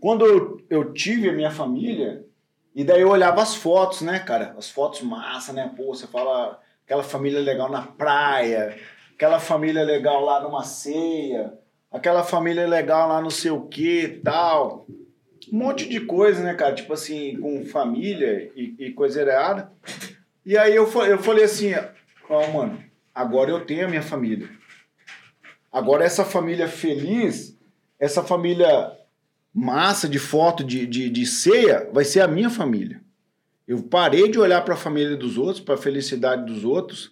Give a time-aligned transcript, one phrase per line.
[0.00, 2.24] Quando eu, eu tive a minha família,
[2.74, 4.54] e daí eu olhava as fotos, né, cara?
[4.58, 5.72] As fotos massa, né?
[5.76, 8.76] Pô, você fala aquela família legal na praia,
[9.14, 11.54] aquela família legal lá numa ceia,
[11.90, 14.86] aquela família legal lá não sei o que tal.
[15.52, 16.74] Um monte de coisa, né, cara?
[16.74, 19.72] Tipo assim, com família e, e coisa errada.
[20.44, 21.72] E aí eu, eu falei assim,
[22.28, 22.82] ó, mano,
[23.14, 24.48] agora eu tenho a minha família.
[25.72, 27.58] Agora essa família feliz,
[27.98, 28.92] essa família
[29.56, 33.00] massa de foto de, de, de ceia, vai ser a minha família.
[33.66, 37.10] Eu parei de olhar para a família dos outros, para a felicidade dos outros,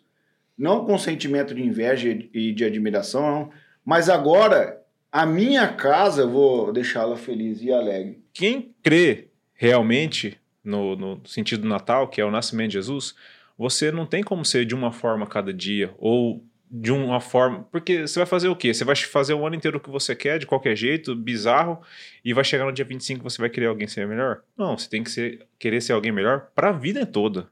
[0.56, 3.50] não com sentimento de inveja e de admiração, não,
[3.82, 4.78] mas agora
[5.10, 8.22] a minha casa eu vou deixá-la feliz e alegre.
[8.34, 13.14] Quem crê realmente no, no sentido do Natal, que é o nascimento de Jesus,
[13.56, 16.44] você não tem como ser de uma forma cada dia, ou
[16.76, 17.62] de uma forma.
[17.70, 18.74] Porque você vai fazer o quê?
[18.74, 21.80] Você vai fazer o ano inteiro o que você quer, de qualquer jeito, bizarro,
[22.24, 24.42] e vai chegar no dia 25 você vai querer alguém ser melhor?
[24.58, 27.48] Não, você tem que ser, querer ser alguém melhor para a vida toda.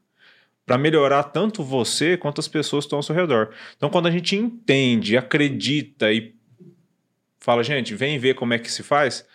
[0.65, 3.53] Para melhorar tanto você quanto as pessoas que estão ao seu redor.
[3.77, 6.35] Então, quando a gente entende, acredita e
[7.39, 9.25] fala, gente, vem ver como é que se faz,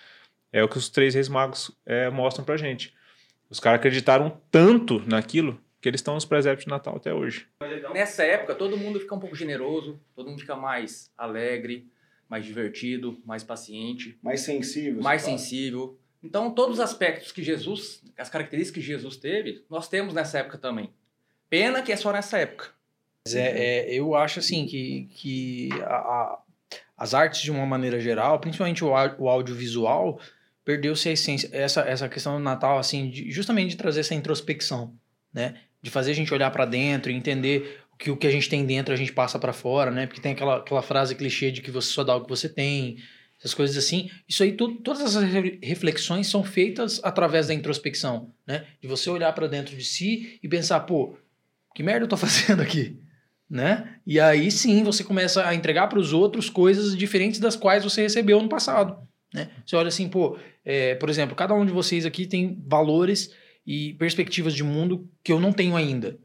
[0.52, 2.92] é o que os três reis magos é, mostram pra gente.
[3.48, 7.46] Os caras acreditaram tanto naquilo que eles estão nos presépios de Natal até hoje.
[7.94, 11.88] Nessa época, todo mundo fica um pouco generoso, todo mundo fica mais alegre,
[12.28, 15.02] mais divertido, mais paciente, Mais sensível.
[15.02, 15.38] mais fala.
[15.38, 15.98] sensível.
[16.22, 20.58] Então, todos os aspectos que Jesus, as características que Jesus teve, nós temos nessa época
[20.58, 20.90] também.
[21.48, 22.66] Pena que é só nessa época.
[23.24, 23.48] Mas é,
[23.88, 26.38] é, eu acho assim que, que a- a-
[26.98, 30.20] as artes, de uma maneira geral, principalmente o, o audiovisual,
[30.64, 31.48] perdeu-se a essência.
[31.52, 34.92] Essa, essa questão do Natal, assim, de- justamente de trazer essa introspecção,
[35.32, 35.56] né?
[35.82, 38.64] De fazer a gente olhar para dentro e entender que o que a gente tem
[38.64, 40.06] dentro a gente passa para fora, né?
[40.06, 42.96] Porque tem aquela, aquela frase clichê de que você só dá o que você tem,
[43.38, 44.10] essas coisas assim.
[44.28, 48.64] Isso aí, todas essas re- reflexões são feitas através da introspecção, né?
[48.80, 51.16] De você olhar para dentro de si e pensar, pô,
[51.74, 52.98] que merda eu tô fazendo aqui?
[53.50, 53.94] Né?
[54.06, 58.02] E aí sim você começa a entregar para os outros coisas diferentes das quais você
[58.02, 58.98] recebeu no passado.
[59.32, 59.48] Né?
[59.64, 63.34] Você olha assim, pô, é, por exemplo, cada um de vocês aqui tem valores
[63.70, 66.16] e perspectivas de mundo que eu não tenho ainda.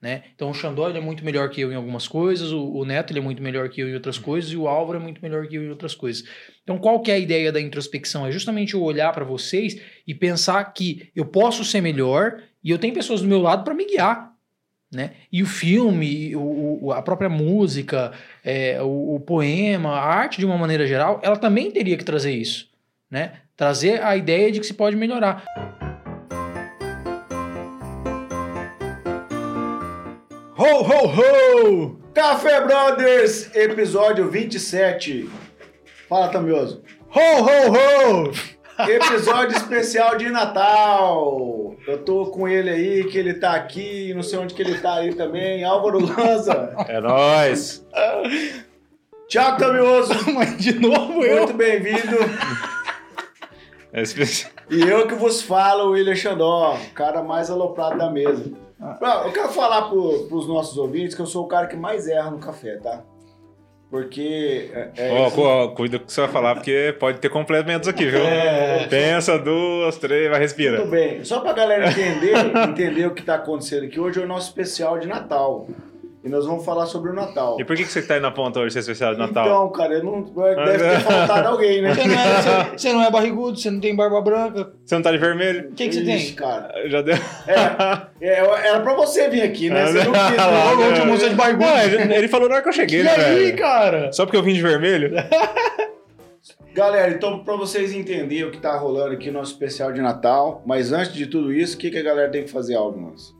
[0.00, 0.22] Né?
[0.34, 3.12] Então o Xandó ele é muito melhor que eu em algumas coisas, o, o Neto
[3.12, 5.46] ele é muito melhor que eu em outras coisas e o Álvaro é muito melhor
[5.46, 6.24] que eu em outras coisas.
[6.62, 8.26] Então qual que é a ideia da introspecção?
[8.26, 12.78] É justamente eu olhar para vocês e pensar que eu posso ser melhor e eu
[12.78, 14.32] tenho pessoas do meu lado para me guiar.
[14.92, 15.12] Né?
[15.32, 18.12] E o filme, o, o- a própria música,
[18.44, 22.32] é, o, o poema, a arte de uma maneira geral, ela também teria que trazer
[22.32, 22.68] isso,
[23.10, 23.34] né?
[23.56, 25.44] Trazer a ideia de que se pode melhorar.
[30.62, 31.96] Ho, ho, ho!
[32.14, 35.28] Café Brothers, episódio 27.
[36.08, 36.84] Fala, Tamioso.
[37.10, 38.32] Ho, ho, ho!
[38.88, 41.74] Episódio especial de Natal.
[41.84, 44.98] Eu tô com ele aí, que ele tá aqui, não sei onde que ele tá
[44.98, 45.64] aí também.
[45.64, 46.72] Álvaro Lanza.
[46.86, 47.84] É nóis!
[49.26, 51.38] Tiago Tamioso, Mas de novo eu.
[51.38, 52.18] muito bem-vindo.
[53.92, 54.52] É especial.
[54.70, 58.44] E eu que vos falo, William Xandó, o cara mais aloprado da mesa.
[58.82, 62.08] Ah, Eu quero falar pro, pros nossos ouvintes que eu sou o cara que mais
[62.08, 63.02] erra no café, tá?
[63.90, 64.70] Porque.
[64.96, 67.86] É, é cu- ó, cuida com o que você vai falar, porque pode ter complementos
[67.88, 68.20] aqui, viu?
[68.24, 68.86] É.
[68.88, 70.78] Pensa, duas, três, vai respira.
[70.78, 71.22] Tudo bem.
[71.24, 72.34] Só pra galera entender,
[72.70, 75.66] entender o que tá acontecendo aqui, hoje é o nosso especial de Natal.
[76.24, 77.56] E nós vamos falar sobre o Natal.
[77.60, 79.44] E por que, que você tá aí na ponta hoje, esse especial de Natal?
[79.44, 81.92] Então, cara, eu não, deve ter faltado alguém, né?
[81.94, 84.72] Você não, é, você- você não é barrigudo, você não tem barba branca.
[84.84, 85.70] Você não tá de vermelho?
[85.70, 86.34] O que, que você Ixi, tem?
[86.36, 86.88] cara.
[86.88, 87.16] Já deu.
[88.20, 88.38] É, é,
[88.68, 89.84] era pra você vir aqui, né?
[89.86, 90.84] Você não quis, Ah, né?
[90.84, 91.64] Ô, último moço de barbudo.
[91.68, 93.56] Não, ele, ele falou na hora que eu cheguei, E né, aí, velho?
[93.58, 94.12] cara?
[94.12, 95.10] Só porque eu vim de vermelho?
[96.74, 100.62] Galera, então pra vocês entenderem o que tá rolando aqui no nosso especial de Natal,
[100.64, 103.34] mas antes de tudo isso, o que, que a galera tem que fazer, Algumas?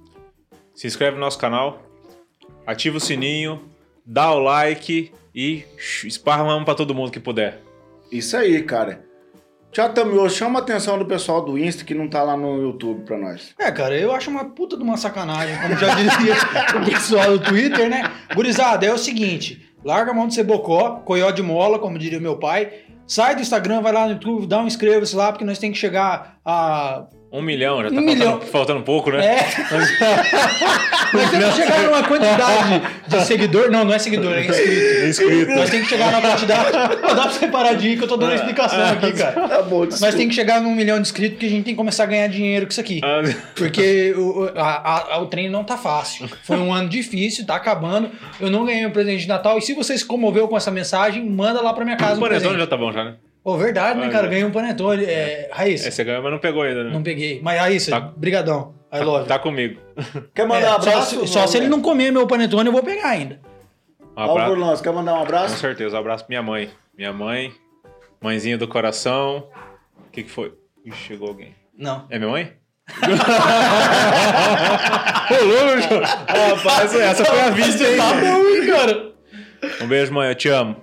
[0.74, 1.78] Se inscreve no nosso canal,
[2.66, 3.62] ativa o sininho,
[4.04, 5.64] dá o like e
[6.04, 7.60] esparrama pra todo mundo que puder.
[8.10, 9.04] Isso aí, cara.
[9.72, 13.04] Tiago Tamioso, chama a atenção do pessoal do Insta que não tá lá no YouTube
[13.06, 13.54] pra nós.
[13.58, 16.34] É, cara, eu acho uma puta de uma sacanagem, como já dizia
[16.78, 18.12] o pessoal do Twitter, né?
[18.34, 22.20] Gurizada, é o seguinte: larga a mão de ser bocó, coió de mola, como diria
[22.20, 22.70] meu pai.
[23.06, 25.80] Sai do Instagram, vai lá no YouTube, dá um inscreva-se lá, porque nós temos que
[25.80, 27.06] chegar a.
[27.32, 28.40] Um milhão, já tá Um faltando, milhão.
[28.42, 29.24] faltando pouco, né?
[29.24, 29.46] É.
[31.14, 33.70] nós temos que chegar numa quantidade de seguidor.
[33.70, 35.06] Não, não é seguidor, é inscrito.
[35.08, 35.50] Inscrito.
[35.52, 36.72] Nós temos que chegar numa quantidade.
[37.00, 39.48] Pô, dá pra você parar de ir que eu tô dando a explicação aqui, cara.
[39.48, 41.78] Tá bom, Nós temos que chegar num milhão de inscritos porque a gente tem que
[41.78, 43.00] começar a ganhar dinheiro com isso aqui.
[43.02, 43.22] Ah,
[43.56, 46.28] Porque o, o- a- a- o treino não tá fácil.
[46.44, 48.10] Foi um ano difícil, tá acabando.
[48.40, 49.56] Eu não ganhei meu presente de Natal.
[49.58, 52.28] E se você se comoveu com essa mensagem, manda lá pra minha casa o um
[52.28, 52.58] presente.
[52.58, 53.14] já tá bom já, né?
[53.44, 54.28] Ô, verdade, né, cara?
[54.28, 55.04] Ganhei um panetone.
[55.04, 56.90] É, Raíssa, É, você ganhou, mas não pegou ainda, né?
[56.92, 57.40] não peguei.
[57.42, 58.00] Mas Raíssa, Tá.
[58.00, 58.74] brigadão.
[58.92, 59.26] I Tá- love.
[59.28, 59.80] Tá comigo.
[60.34, 61.14] Quer mandar É, um abraço?
[61.16, 63.40] só, se- só se ele não comer meu panetone, eu vou pegar ainda.
[64.16, 64.54] Um abraço.
[64.54, 65.56] Lance, quer mandar um Com abraço?
[65.58, 66.70] certeza, um abraço pra minha mãe.
[66.96, 67.50] Minha mãe,
[68.20, 69.48] mãezinha do coração.
[70.06, 70.52] O que, que foi?
[70.84, 71.54] Ixi, chegou alguém.
[71.76, 72.06] Não.
[72.10, 72.52] É minha mãe?
[75.30, 76.04] Ô, louco!
[76.56, 77.96] Rapaz, essa foi a vista aí.
[77.96, 79.12] Tá bom, hein, cara?
[79.80, 80.76] Um beijo, mãe, eu te amo.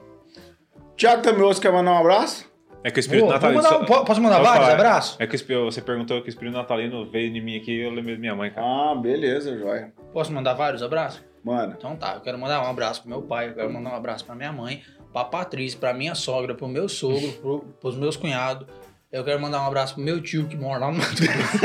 [0.98, 2.49] Tiago Tamioso, quer mandar um abraço?
[2.84, 3.62] É que o espírito Pô, natalino.
[3.62, 4.74] mandar- só- po- posso mandar vários falar.
[4.74, 5.18] abraços?
[5.20, 7.92] É que o você perguntou que o espírito natalino veio em mim aqui e eu
[7.92, 8.66] lembrei da minha mãe, cara.
[8.66, 9.92] Ah, beleza, joia.
[10.14, 11.22] Posso mandar vários abraços?
[11.44, 13.96] Mano, Então tá, eu quero mandar um abraço pro meu pai, eu quero mandar um
[13.96, 14.82] abraço pra minha mãe,
[15.14, 18.68] pra Patrícia, pra minha sogra, pro meu sogro, pro, pros meus cunhados.
[19.12, 21.60] Eu quero mandar um abraço pro meu tio que mora lá no Mato Grosso.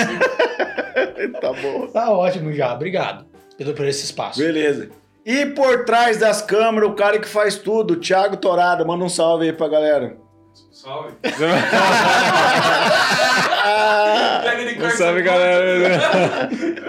[1.41, 1.87] tá bom.
[1.89, 3.27] Tá ótimo já, obrigado
[3.59, 4.39] pelo, por esse espaço.
[4.41, 4.91] Beleza.
[5.27, 8.85] E por trás das câmeras, o cara que faz tudo, Thiago Torada.
[8.85, 10.17] Manda um salve aí pra galera.
[10.85, 11.15] Salve.
[13.67, 14.43] Ah,
[14.79, 15.65] Não sabe, galera.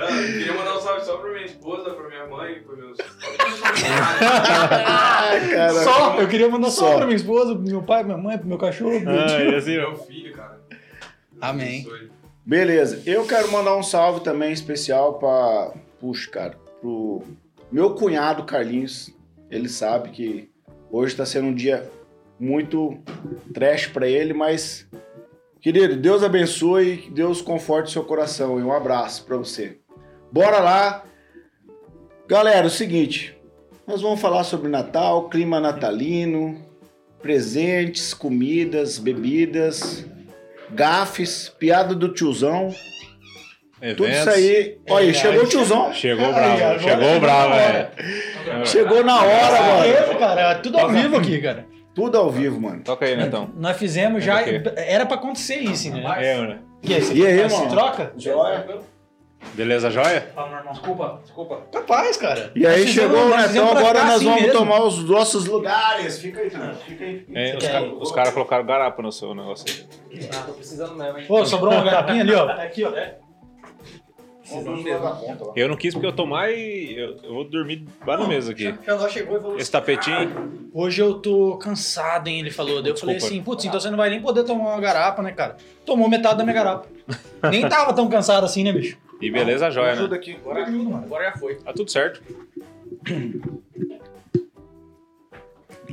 [0.05, 2.97] Ah, queria mandar um salve só pra minha esposa, pra minha mãe, pros meus.
[5.49, 5.73] cara.
[5.83, 6.97] Só, eu queria mandar só, Só.
[6.97, 9.27] pra minha esposa, pro meu pai, pra minha mãe, pro meu cachorro, pro meu Ah,
[9.27, 9.49] tio.
[9.51, 10.59] e assim, meu filho, cara.
[11.41, 11.87] Amém.
[12.45, 13.01] Beleza.
[13.05, 15.71] Eu quero mandar um salve também especial pra.
[15.99, 16.57] Puxa, cara.
[16.81, 17.23] Pro
[17.71, 19.11] meu cunhado Carlinhos.
[19.49, 20.49] Ele sabe que
[20.91, 21.89] hoje tá sendo um dia
[22.39, 22.97] muito
[23.53, 24.87] trash pra ele, mas.
[25.61, 29.77] Querido, Deus abençoe, que Deus conforte seu coração e um abraço pra você.
[30.31, 31.03] Bora lá.
[32.27, 33.37] Galera, é o seguinte,
[33.87, 36.59] nós vamos falar sobre Natal, clima natalino,
[37.21, 40.05] presentes, comidas, bebidas,
[40.71, 42.73] gafes, piada do tiozão,
[43.93, 44.33] tudo isso Eventos.
[44.33, 44.77] aí.
[44.89, 45.93] Olha, chegou o tiozão.
[45.93, 47.91] Chegou bravo, agora chegou chegou bravo, na é.
[48.65, 49.85] Chegou na hora, mano.
[49.85, 51.65] É, cara, é tudo ao vivo aqui, cara.
[51.95, 52.81] Tudo ao vivo, mano.
[52.83, 53.49] Toca aí, Netão.
[53.55, 54.41] Nós fizemos já,
[54.75, 56.03] era pra acontecer isso, né?
[56.19, 56.59] É, né?
[56.83, 57.69] E aí, você- E aí, mano?
[57.69, 58.11] troca?
[58.17, 58.67] Joia.
[59.53, 60.27] Beleza, joia?
[60.71, 61.61] Desculpa, desculpa.
[61.71, 62.51] Capaz, cara.
[62.55, 63.45] E aí chegou, né?
[63.49, 64.57] Então pra agora nós assim vamos mesmo.
[64.57, 66.19] tomar os nossos lugares.
[66.19, 66.77] Fica aí, Fernando.
[66.79, 67.19] Fica aí.
[67.19, 67.51] Fica aí.
[67.51, 69.65] É, os caras cara colocaram garapa no seu negócio
[70.11, 70.27] aí.
[70.35, 71.25] Ah, tô precisando mesmo, hein?
[71.27, 72.49] Pô, sobrou uma garapinha ali, ó.
[72.49, 72.91] Aqui, ó.
[74.51, 75.53] Mesmo.
[75.55, 78.73] Eu não quis porque eu tomar e eu, eu vou dormir lá na mesa aqui.
[78.85, 80.69] Ela chegou e falou Esse tapetinho.
[80.73, 82.39] Hoje eu tô cansado, hein?
[82.39, 82.81] Ele falou.
[82.81, 83.35] Daí eu falei Desculpa.
[83.35, 85.57] assim, putz, então você não vai nem poder tomar uma garapa, né, cara?
[85.85, 86.87] Tomou metade da minha garapa.
[87.49, 88.97] nem tava tão cansado assim, né, bicho?
[89.21, 89.91] E beleza, joia, né?
[89.93, 90.35] Ajuda aqui.
[90.35, 91.55] Agora, agora já foi.
[91.55, 92.21] Tá tudo certo.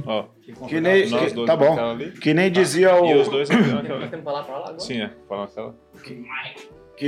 [0.06, 0.24] Ó,
[0.68, 1.70] Que nem, nós que- dois tá bom.
[1.70, 2.10] naquela ali.
[2.12, 3.30] Que nem dizia E os o.
[3.30, 3.98] dois aqui naquela.
[4.00, 4.80] temos que falar pra lá agora?
[4.80, 5.10] Sim, é.
[5.28, 5.74] Fala aquela.
[6.02, 6.24] Que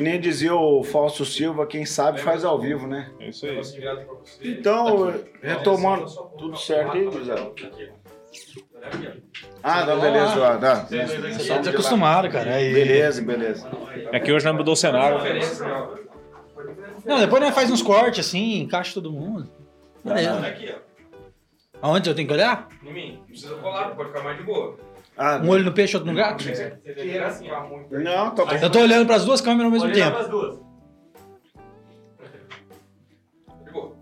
[0.00, 3.10] nem dizia o Fausto Silva, quem sabe faz ao vivo, né?
[3.20, 3.60] É isso aí.
[4.42, 6.06] Então, retomando.
[6.38, 7.54] Tudo certo aí, Guizão?
[9.62, 10.40] Ah, não, beleza.
[10.40, 10.84] ó, Dá.
[10.84, 12.54] Você tá desacostumado, cara.
[12.54, 12.72] Aí.
[12.72, 13.69] Beleza, beleza.
[14.12, 15.19] É que hoje não mudou o cenário.
[17.04, 19.50] Não, depois nós faz uns cortes assim, encaixa todo mundo.
[20.02, 20.38] Beleza.
[20.46, 20.84] Aqui, ó.
[21.82, 22.69] Aonde eu tenho que olhar?
[22.82, 23.16] Em mim.
[23.19, 24.76] Não precisa colar, pode ficar mais de boa.
[25.16, 26.44] Ah, Um olho no peixe, outro no gato?
[27.26, 27.49] Assim,
[27.90, 28.44] não, bom.
[28.61, 30.28] Eu tô olhando pras duas câmeras ao mesmo tempo.
[30.28, 30.58] duas.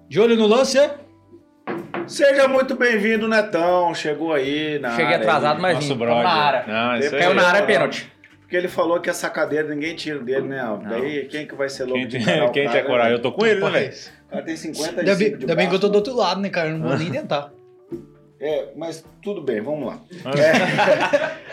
[0.09, 0.97] De olho no lance, é?
[2.07, 3.95] Seja muito bem-vindo, Netão.
[3.95, 5.63] Chegou aí na Cheguei área atrasado, aí.
[5.63, 5.97] mas Nosso vim.
[5.97, 6.23] brother.
[6.23, 6.65] Caiu na área.
[6.67, 7.21] Não, isso aí.
[7.23, 8.13] Caiu na área, é pênalti.
[8.41, 10.63] Porque ele falou que essa cadeira ninguém tira dele, né?
[10.89, 13.13] Daí quem que vai ser louco Quem de tem, encarar o quem cara, tem coragem?
[13.13, 13.19] né?
[13.19, 13.93] Eu tô com ele, né, velho?
[14.27, 16.41] O cara tem 50 Ainda bem, de ainda bem que eu tô do outro lado,
[16.41, 16.69] né, cara?
[16.69, 17.51] Eu não vou nem tentar.
[18.43, 19.99] É, mas tudo bem, vamos lá.
[20.25, 21.37] Ah.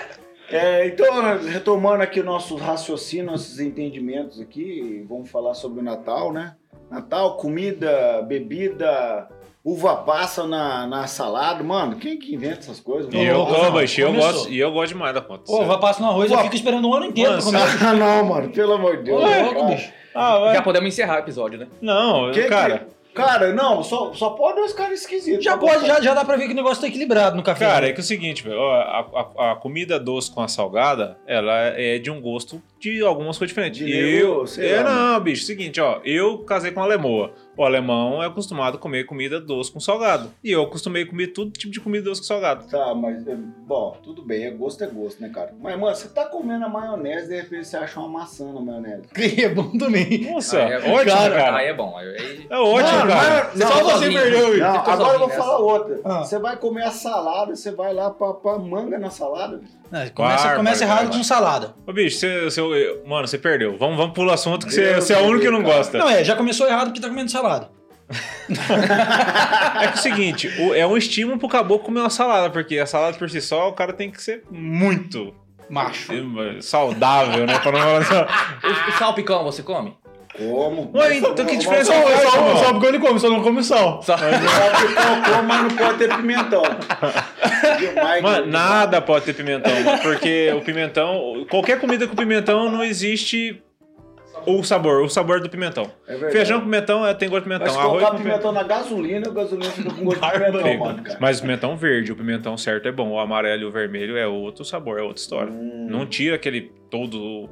[0.52, 1.06] É, então,
[1.48, 6.56] retomando aqui nossos raciocínios, nossos entendimentos aqui, vamos falar sobre o Natal, né?
[6.90, 9.30] Natal, comida, bebida,
[9.64, 11.64] uva passa na, na salada.
[11.64, 13.14] Mano, quem que inventa essas coisas?
[13.14, 13.72] E eu, não.
[13.74, 15.44] Bicho, eu gosto, e eu gosto demais da conta.
[15.46, 16.44] Pô, vai passar no arroz, eu Pô.
[16.46, 17.88] fico esperando um ano inteiro pra Mano, comer.
[17.88, 19.24] Ah, não, mano, pelo amor de Deus.
[19.24, 19.44] Cara.
[19.44, 19.94] louco, bicho.
[20.16, 20.56] Ah, vai.
[20.56, 21.68] Já podemos encerrar o episódio, né?
[21.80, 22.82] Não, Que que-
[23.26, 23.54] cara.
[23.54, 25.44] Não, só, só pode dois caras esquisitos.
[25.44, 27.66] Já Só pode, já, já dá pra ver que o negócio tá equilibrado no café.
[27.66, 29.00] Cara, é que é o seguinte, velho, ó, a,
[29.40, 33.50] a- a comida doce com a salgada, ela é de um gosto de algumas coisas
[33.56, 33.86] diferentes.
[33.86, 37.34] De eu, sei é, lá, não, bicho, seguinte, ó, eu casei com uma lemoa.
[37.58, 40.32] O alemão é acostumado a comer comida doce com salgado.
[40.42, 42.66] E eu acostumei a comer todo tipo de comida doce com salgado.
[42.70, 45.54] Tá, mas, é, bom, tudo bem, é gosto é gosto, né, cara?
[45.62, 49.04] Mas, mano, você tá comendo a maionese, de repente você acha uma maçã na maionese.
[49.40, 50.32] É bom também.
[50.32, 51.36] Nossa, Aí é- ótimo, cara.
[51.36, 51.58] cara.
[51.58, 51.98] Aí é bom.
[51.98, 53.52] Aí, É ótimo, Mano, cara.
[53.56, 54.22] não, Só você sozinho.
[54.22, 54.58] perdeu.
[54.58, 56.02] Não, Ficou agora eu vou sozinho falar outra.
[56.06, 56.24] Ah.
[56.24, 59.62] Você vai comer a salada, você vai lá pra, pra manga na salada.
[59.92, 61.18] Não, começa, Bárbaro, começa errado cara.
[61.18, 61.76] com salada.
[61.88, 63.76] Ô, bicho, você, você- mano, você perdeu.
[63.78, 65.98] Vamos, vamos pular assunto que você, você é o único que não gosta.
[65.98, 67.70] Não, é, já começou errado porque tá comendo salada.
[69.82, 72.78] É que é o seguinte, o- é um estímulo pro caboclo comer uma salada, porque
[72.80, 75.34] a salada por si só, o cara tem que ser muito
[75.70, 76.12] Macho.
[76.62, 77.60] Saudável, né?
[77.60, 78.68] Pra não falar assim, ó.
[78.68, 79.96] O, o salpicão você come?
[80.38, 80.92] Como?
[80.96, 83.64] Ué, então que diferença Mas, faz, só, só, Sabe que ele come, só não come
[83.64, 84.02] sal.
[84.04, 86.62] Só- só como, mas não pode ter pimentão.
[87.96, 92.84] Mas- Mano, nada pode ter pimentão, mano, porque o pimentão, qualquer comida com pimentão não
[92.84, 93.62] existe
[94.46, 95.92] o sabor, o sabor do pimentão.
[96.08, 96.16] É.
[96.32, 97.74] Feijão com pimentão é, tem gosto de Mas pimentão.
[97.74, 101.04] se Arroz colocar com pimentão na gasolina, a gasolina fica com gosto de pimentão, mano.
[101.20, 103.10] Mas o pimentão verde, o pimentão certo é bom.
[103.12, 105.52] O amarelo e o vermelho é outro sabor, é outra história.
[105.52, 105.88] Hum.
[105.90, 107.50] Não tira aquele todo.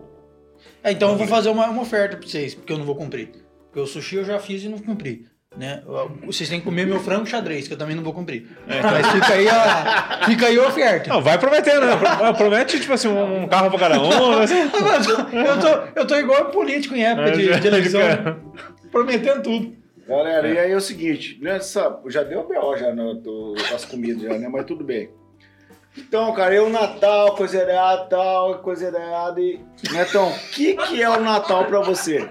[0.84, 3.30] É, então eu vou fazer uma, uma oferta pra vocês, porque eu não vou cumprir.
[3.66, 5.26] Porque o sushi eu já fiz e não cumpri.
[5.56, 5.82] Né?
[6.24, 8.48] Vocês têm que comer meu frango xadrez, que eu também não vou cumprir.
[8.68, 11.10] Mas fica aí a, fica aí a oferta.
[11.10, 11.96] Não, vai prometendo, né?
[11.98, 14.40] Pro- Promete, tipo assim, um carro pra cada um.
[14.40, 14.54] assim.
[14.60, 18.02] eu, tô, eu tô igual político em época de, de eleição,
[18.92, 19.76] prometendo tudo.
[20.08, 22.78] Galera, e aí é o seguinte, nessa, já deu B.O.
[22.78, 24.48] já no, do, das comidas, já, né?
[24.48, 25.10] Mas tudo bem.
[25.98, 29.60] Então, cara, eu Natal, coisa errada, tal, coisa errada e...
[29.92, 32.30] Netão, o que que é o Natal pra você?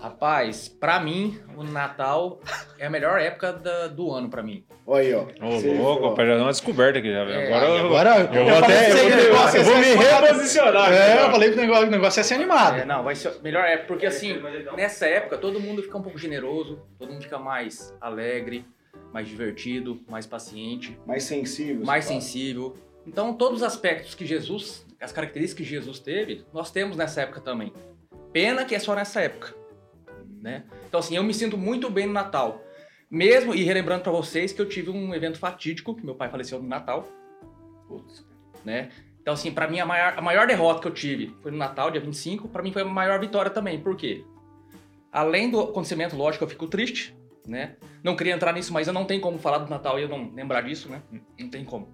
[0.00, 2.38] Rapaz, pra mim, o Natal
[2.78, 4.64] é a melhor época da- do ano pra mim.
[4.86, 5.22] Olha aí, ó.
[5.44, 7.24] Ô, Você- louco, rapaz, já deu uma descoberta aqui já.
[7.24, 7.40] velho.
[7.40, 8.90] É, Agora, eu- Agora, eu vou até.
[8.92, 8.96] Eu
[9.34, 10.92] vou, eu vou me reposicionar.
[10.92, 12.76] É, eu falei que o negócio, o negócio é ser animado.
[12.78, 14.40] É, não, vai ser a melhor época, porque assim,
[14.76, 18.64] nessa época todo mundo fica um pouco generoso, todo mundo fica mais alegre,
[19.12, 21.84] mais divertido, mais paciente, Mais sensível.
[21.84, 22.20] mais fala.
[22.20, 22.74] sensível.
[23.06, 27.40] Então, todos os aspectos que Jesus, as características que Jesus teve, nós temos nessa época
[27.40, 27.72] também.
[28.32, 29.54] Pena que é só nessa época,
[30.42, 30.64] né?
[30.86, 32.62] Então, assim, eu me sinto muito bem no Natal.
[33.10, 36.60] Mesmo, e relembrando pra vocês que eu tive um evento fatídico, que meu pai faleceu
[36.60, 37.08] no Natal,
[37.88, 38.26] Putz.
[38.62, 38.90] né?
[39.22, 41.90] Então, assim, pra mim, a maior, a maior derrota que eu tive foi no Natal,
[41.90, 42.48] dia 25.
[42.48, 43.80] Pra mim, foi a maior vitória também.
[43.80, 44.24] Por quê?
[45.10, 47.16] Além do acontecimento, lógico, eu fico triste,
[47.48, 47.76] né?
[48.02, 50.30] Não queria entrar nisso, mas eu não tenho como falar do Natal e eu não
[50.32, 51.02] lembrar disso, né?
[51.38, 51.88] Não tem como.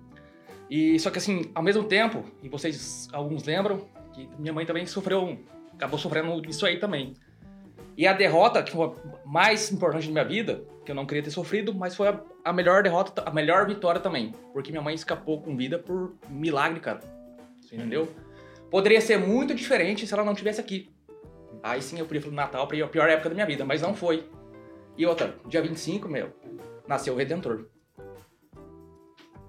[0.69, 4.85] E só que, assim, ao mesmo tempo, e vocês, alguns lembram, que minha mãe também
[4.87, 5.39] sofreu,
[5.73, 7.15] acabou sofrendo isso aí também.
[7.97, 8.93] E a derrota, que foi a
[9.27, 12.53] mais importante da minha vida, que eu não queria ter sofrido, mas foi a, a
[12.53, 14.33] melhor derrota, a melhor vitória também.
[14.53, 17.01] Porque minha mãe escapou com vida por milagre, cara.
[17.61, 18.09] Você entendeu?
[18.71, 20.91] Poderia ser muito diferente se ela não tivesse aqui.
[21.63, 23.81] Aí sim eu podia falar Natal pra ir a pior época da minha vida, mas
[23.81, 24.29] não foi.
[24.97, 26.31] E outra, dia 25, meu,
[26.87, 27.67] nasceu o Redentor.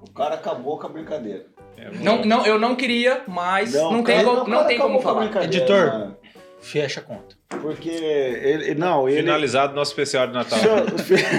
[0.01, 1.47] O cara acabou com a brincadeira.
[1.77, 5.43] É, Não, não, eu não queria, mas não, tem, cara, como, não tem como falar.
[5.43, 5.87] Editor.
[5.87, 6.17] mano.
[6.61, 7.35] Fecha a conta.
[7.61, 8.73] Porque ele...
[8.73, 9.19] Não, ele...
[9.19, 10.57] Finalizado nosso especial de Natal.
[10.57, 11.29] Se eu,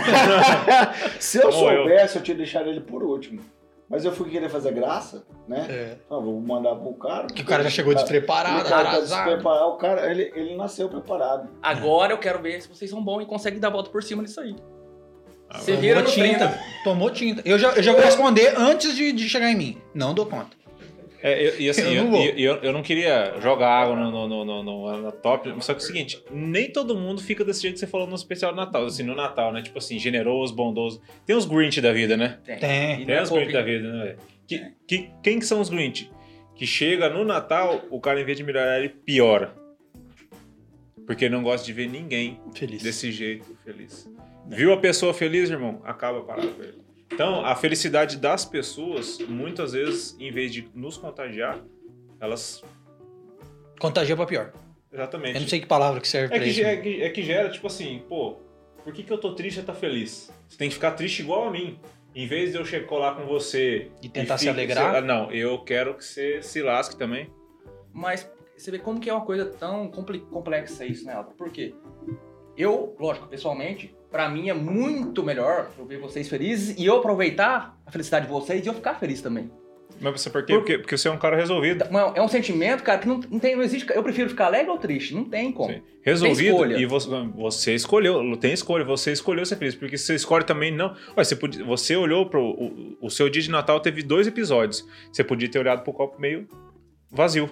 [1.18, 3.40] se eu soubesse, eu tinha deixado ele por último.
[3.88, 5.66] Mas eu fui querer fazer graça, né?
[5.69, 5.97] É.
[6.11, 7.28] Ah, vou mandar pro cara.
[7.28, 10.57] Que o cara já chegou Cara, despreparado, o cara tá despreparado, o cara, ele, ele
[10.57, 11.49] nasceu preparado.
[11.62, 14.25] Agora eu quero ver se vocês são bons e conseguem dar a volta por cima
[14.25, 14.57] disso aí.
[15.49, 16.49] Ah, Você vira no tinta.
[16.49, 16.61] 30.
[16.83, 17.43] Tomou tinta.
[17.45, 19.78] Eu já, eu já vou responder antes de, de chegar em mim.
[19.95, 20.57] Não dou conta.
[21.23, 22.25] É, eu- e assim, Eu eu não não, vou.
[22.26, 25.80] eu, eu não queria jogar água no, no, no, no, no- na top, só que
[25.80, 28.56] é o seguinte, nem todo mundo fica desse jeito que você falou no especial do
[28.56, 29.62] Natal, assim, no Natal, né?
[29.62, 31.00] Tipo assim, generoso, bondoso.
[31.25, 32.38] Tem os Grinch da vida, né?
[32.44, 32.58] Tem.
[32.58, 33.06] Tem.
[33.06, 34.16] Tem é os Grinch da vida, né?
[34.46, 36.11] Que, que, quem que são os Grinch?
[36.54, 39.54] Que chega no Natal, o cara, em vez de melhorar, ele piora.
[41.06, 42.82] Porque não gosta de ver ninguém Feliz.
[42.82, 44.08] desse jeito feliz.
[44.49, 45.80] Viu a pessoa feliz, irmão?
[45.85, 46.78] Acaba a parada com ele.
[47.12, 51.58] Então, a felicidade das pessoas, muitas vezes, em vez de nos contagiar,
[52.20, 52.62] elas.
[53.78, 54.52] Contagia pra pior.
[54.92, 55.34] Exatamente.
[55.36, 56.58] Eu não sei que palavra que serve É pra que, isso.
[56.58, 58.36] ge- é, que, é que gera, tipo assim, pô,
[58.82, 60.32] por que, que eu tô triste e tá feliz?
[60.48, 61.78] Você tem que ficar triste igual a mim.
[62.14, 64.94] Em vez de eu chegar colar com você E tentar se fique- alegrar?
[64.96, 67.30] Ah, não, eu quero que você se lasque também.
[67.92, 71.32] Mas você vê como que é uma coisa tão complexa isso, né, Alba?
[71.36, 71.75] Por quê?
[72.56, 77.78] Eu, lógico, pessoalmente, pra mim é muito melhor eu ver vocês felizes e eu aproveitar
[77.86, 79.50] a felicidade de vocês e eu ficar feliz também.
[79.98, 80.52] Mas você por quê?
[80.52, 81.82] Por- Porque, porque você é um cara resolvido.
[81.86, 83.86] Então, É um sentimento, cara, que não, não tem, não existe.
[83.94, 85.14] Eu prefiro ficar alegre ou triste?
[85.14, 85.72] Não tem como.
[85.72, 85.80] Sim.
[86.02, 86.76] Resolvido escolha.
[86.76, 90.94] e você, você escolheu, tem escolha, você escolheu ser feliz, porque você escolhe também não.
[91.16, 92.42] Ué, você, podia, você olhou pro.
[92.42, 94.86] O, o seu dia de Natal teve dois episódios.
[95.10, 96.46] Você podia ter olhado pro copo meio
[97.10, 97.48] vazio.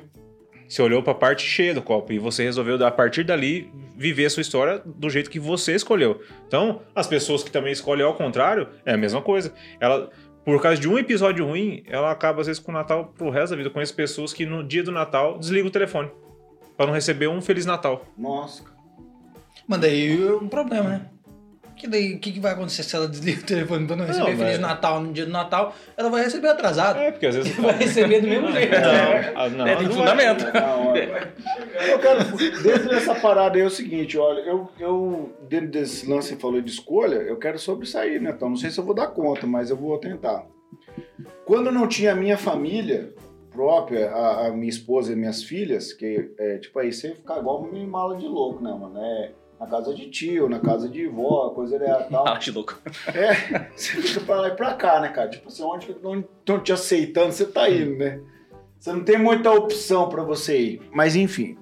[0.69, 4.31] Você olhou pra parte cheia do copo e você resolveu, a partir dali, viver a
[4.31, 6.21] sua história do jeito que você escolheu.
[6.47, 9.53] Então, as pessoas que também escolhem ao contrário, é a mesma coisa.
[9.81, 10.11] Ela.
[10.45, 13.51] Por causa de um episódio ruim, ela acaba às vezes com o Natal pro resto
[13.51, 13.69] da vida.
[13.71, 16.11] Eu conheço pessoas que no dia do Natal desligam o telefone.
[16.77, 18.05] Pra não receber um Feliz Natal.
[18.19, 18.77] Nossa, cara.
[19.67, 21.11] Mas daí é um problema, né?
[21.77, 24.31] Que daí, o que, que vai acontecer se ela desliga o telefone pra não receber
[24.31, 25.75] Não, Feliz mas- Natal no dia do Natal?
[25.97, 26.99] Ela vai receber atrasado.
[26.99, 27.55] É, porque às vezes.
[27.59, 28.73] Vai receber do mesmo jeito.
[28.73, 30.45] Não, ah, não, É, tem não fundamento.
[30.55, 30.97] Não.
[30.97, 36.29] Eu quero, dentro dessa parada aí é o seguinte, olha, eu, eu dentro desse lance
[36.29, 38.33] que você falou de escolha, eu quero sobressair, né?
[38.35, 40.47] Então, não sei se eu vou dar conta, mas eu vou tentar.
[41.45, 43.13] Quando não tinha a minha família,
[43.51, 47.63] própria, a, a minha esposa e minhas filhas, que é tipo aí, você ficar igual
[47.63, 48.99] uma mala de louco, né, mano?
[48.99, 49.33] É
[49.65, 52.25] na casa de tio, na casa de vó, coisa e tal.
[52.29, 52.79] Ah, de louco.
[53.09, 55.29] É, você fica pra lá e pra cá, né, cara?
[55.29, 58.21] Tipo assim, onde que estão te aceitando, você tá indo, né?
[58.79, 60.83] Você não tem muita opção pra você ir.
[60.93, 61.57] Mas enfim.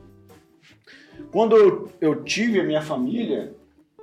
[1.30, 3.54] Quando eu, eu tive a minha família,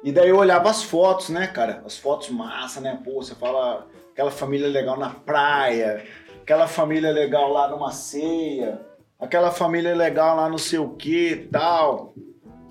[0.01, 1.83] e daí eu olhava as fotos, né, cara?
[1.85, 2.99] As fotos massa, né?
[3.03, 6.05] Pô, você fala aquela família legal na praia,
[6.41, 8.79] aquela família legal lá numa ceia,
[9.19, 12.13] aquela família legal lá não sei o que tal.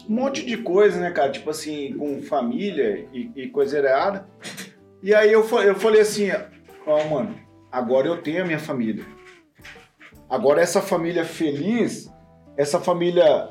[0.09, 1.31] Um monte de coisa, né, cara?
[1.31, 4.27] Tipo assim, com família e, e coisa errada.
[5.03, 6.29] E aí eu, eu falei assim,
[6.87, 7.35] ó, mano,
[7.71, 9.05] agora eu tenho a minha família.
[10.29, 12.11] Agora essa família feliz,
[12.57, 13.51] essa família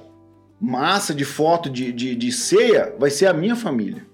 [0.59, 4.05] massa de foto de, de, de ceia, vai ser a minha família.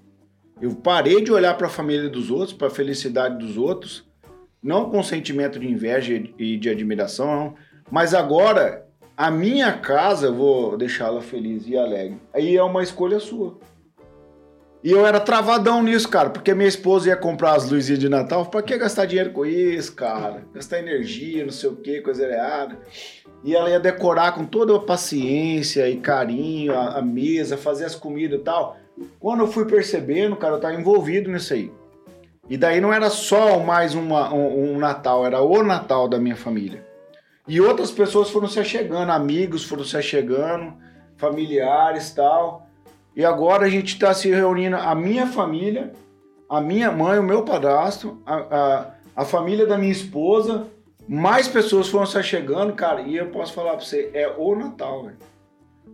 [0.60, 4.06] Eu parei de olhar para a família dos outros, para a felicidade dos outros,
[4.62, 7.54] não com sentimento de inveja e de admiração, não.
[7.90, 12.18] mas agora a minha casa eu vou deixá-la feliz e alegre.
[12.32, 13.58] Aí é uma escolha sua.
[14.82, 18.44] E eu era travadão nisso, cara, porque minha esposa ia comprar as luzinhas de Natal.
[18.46, 20.42] Pra que gastar dinheiro com isso, cara?
[20.52, 22.76] Gastar energia, não sei o que, coisa errada.
[23.42, 27.94] E ela ia decorar com toda a paciência e carinho a, a mesa, fazer as
[27.94, 28.76] comidas e tal.
[29.18, 31.72] Quando eu fui percebendo, cara, eu tava envolvido nisso aí.
[32.50, 36.36] E daí não era só mais uma- um, um Natal, era o Natal da minha
[36.36, 36.84] família.
[37.46, 40.74] E outras pessoas foram se achegando, amigos foram se achegando,
[41.16, 42.66] familiares e tal.
[43.14, 45.92] E agora a gente está se reunindo, a minha família,
[46.48, 50.66] a minha mãe, o meu padrasto, a, a, a família da minha esposa,
[51.06, 55.04] mais pessoas foram se achegando, cara, e eu posso falar pra você, é o Natal,
[55.04, 55.16] velho.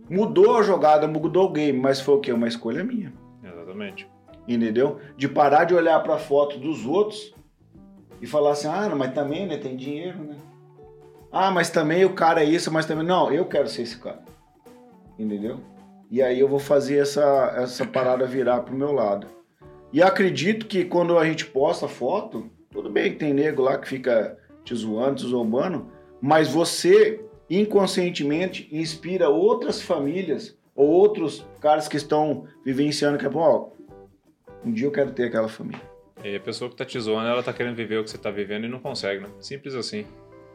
[0.09, 2.31] Mudou a jogada, mudou o game, mas foi o quê?
[2.31, 4.07] Uma escolha minha, Exatamente.
[4.47, 4.99] entendeu?
[5.15, 7.33] De parar de olhar pra foto dos outros
[8.21, 10.35] e falar assim, ah, mas também, né, tem dinheiro, né?
[11.31, 13.05] Ah, mas também o cara é isso, mas também...
[13.05, 14.21] Não, eu quero ser esse cara,
[15.17, 15.59] entendeu?
[16.09, 19.27] E aí eu vou fazer essa, essa parada virar pro meu lado.
[19.93, 23.87] E acredito que quando a gente posta foto, tudo bem que tem nego lá que
[23.87, 25.87] fica te zoando, te zombando,
[26.21, 33.69] mas você inconscientemente inspira outras famílias ou outros caras que estão vivenciando que é ó,
[34.65, 35.81] um dia eu quero ter aquela família.
[36.23, 38.29] E a pessoa que tá te zoando, ela tá querendo viver o que você tá
[38.29, 39.29] vivendo e não consegue, né?
[39.39, 40.05] Simples assim.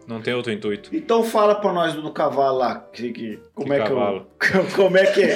[0.07, 0.91] Não tem outro intuito.
[0.95, 4.27] Então fala pra nós do, cavalo lá, que, que- como Que é cavalo?
[4.41, 5.35] que eu, como é que é?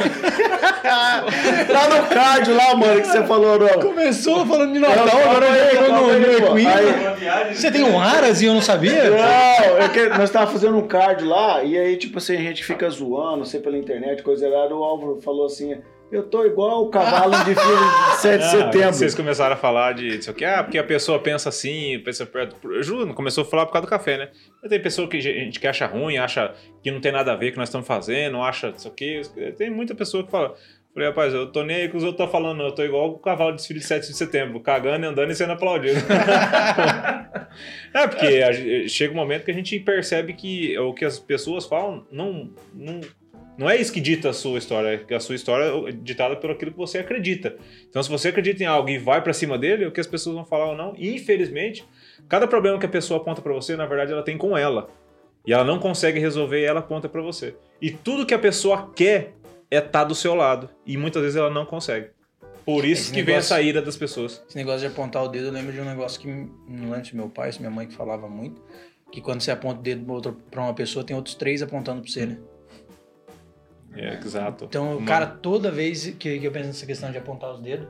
[1.69, 3.69] lá no card lá, mano, que você falou, não.
[3.81, 6.59] Começou falando de Natal, agora calma no, no.
[6.59, 6.71] Equino.
[6.71, 7.55] Aí-.
[7.55, 9.11] Você tem um Aras e eu não sabia?
[9.11, 12.65] Não, é que nós tava fazendo um card lá, e aí, tipo assim, a gente
[12.65, 15.77] fica zoando, não sei, pela internet, coisa errada, o Álvaro falou assim,
[16.11, 18.93] eu tô igual o cavalo de filme de 7 de Ah, setembro.
[18.95, 22.57] Vocês começaram a falar de isso aqui, ah, porque a pessoa pensa assim, pensa perto.
[22.71, 24.29] Eu juro, não começou a falar por causa do café, né?
[24.61, 27.37] Mas tem pessoa que a gente que acha ruim, acha que não tem nada a
[27.37, 29.23] ver com o que nós estamos fazendo, acha isso aqui.
[29.57, 30.55] Tem muita pessoa que fala.
[30.93, 32.67] Falei, rapaz, eu tô nem aí que os outros estão falando, não.
[32.67, 35.53] Eu tô igual o cavalo de desfile de 7 de setembro, cagando, andando e sendo
[35.53, 36.01] aplaudido.
[37.95, 41.65] é, porque a chega um momento que a gente percebe que o que as pessoas
[41.65, 43.01] falam não, não,
[43.61, 46.51] não é isso que dita a sua história, é a sua história é ditada por
[46.51, 47.57] aquilo que você acredita.
[47.89, 50.35] Então, se você acredita em algo e vai pra cima dele, o que as pessoas
[50.35, 51.85] vão falar ou não, infelizmente,
[52.29, 54.89] cada problema que a pessoa aponta pra você, na verdade, ela tem com ela.
[55.47, 57.55] E ela não consegue resolver e ela aponta pra você.
[57.81, 59.35] E tudo que a pessoa quer
[59.71, 60.69] é estar do seu lado.
[60.87, 62.09] E muitas vezes ela não consegue.
[62.65, 64.43] Por isso Esse que vem negócio- essa ira das pessoas.
[64.49, 67.17] Esse negócio de apontar o dedo, eu lembro de um negócio que não lembro se
[67.17, 68.63] meu pai, se minha mãe que falava muito,
[69.11, 70.05] que quando você aponta o dedo
[70.51, 72.39] pra uma pessoa, tem outros três apontando pra você, né?
[73.95, 74.65] É, exato.
[74.65, 77.89] Então, Uma- cara, toda vez que, que eu penso nessa questão de apontar os dedos.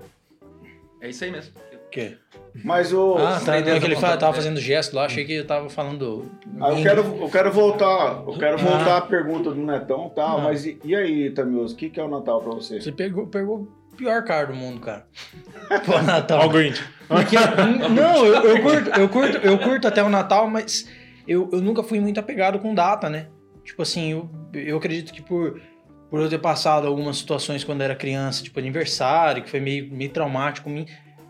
[1.00, 1.52] É isso aí mesmo.
[1.74, 2.16] O quê?
[2.64, 3.16] Mas o...
[3.16, 3.56] Ah, tá.
[3.56, 6.30] é que ele fala, tava fazendo gesto lá, achei que eu tava falando.
[6.60, 8.62] Ah, eu, quero, eu quero voltar, eu quero Ah.
[8.62, 10.42] voltar à pergunta do Netão e tal, Ah.
[10.42, 12.80] mas e, e aí, Tamioso, o que, que é o Natal pra você?
[12.80, 15.06] Você pegou, pegou o pior cara do mundo, cara.
[15.86, 16.40] Pô, Natal.
[16.40, 16.82] Ó o Grinch.
[17.08, 17.36] Porque,
[17.88, 20.88] não, eu, eu curto, eu, curto, eu curto até o Natal, mas
[21.26, 23.26] eu, eu nunca fui muito apegado com data, né?
[23.64, 25.60] Tipo assim, eu, eu acredito que por,
[26.10, 30.10] por eu ter passado algumas situações quando era criança, tipo aniversário, que foi meio, meio
[30.10, 30.68] traumático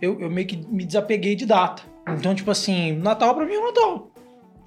[0.00, 1.82] eu, eu meio que me desapeguei de data.
[2.08, 4.10] Então, tipo assim, Natal pra mim é Natal.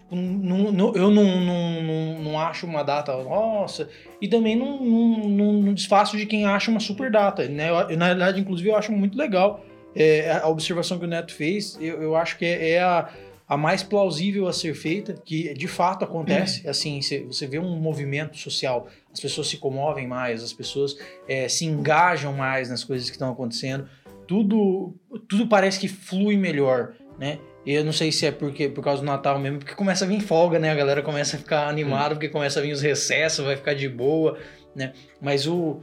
[0.03, 3.89] Tipo, não- não- eu não, não, não, não acho uma data, nossa,
[4.21, 7.69] e também não, não, não, desfaço de quem acha uma super data, né?
[7.69, 11.77] Eu- na realidade, inclusive, eu acho muito legal é, a observação que o Neto fez,
[11.81, 13.09] eu, eu acho que é, é a,
[13.47, 16.67] a mais plausível a ser feita, que de fato acontece.
[16.67, 20.97] Assim, cê- você vê um movimento social, as pessoas se comovem mais, as pessoas
[21.27, 23.87] é, se engajam mais nas coisas que estão acontecendo,
[24.27, 24.95] tudo,
[25.29, 27.39] tudo parece que flui melhor, né?
[27.65, 30.07] E eu não sei se é porque por causa do Natal mesmo, porque começa a
[30.07, 30.71] vir folga, né?
[30.71, 33.87] A galera começa a ficar animada, porque começa a vir os recessos, vai ficar de
[33.87, 34.37] boa,
[34.75, 34.93] né?
[35.21, 35.79] Mas o.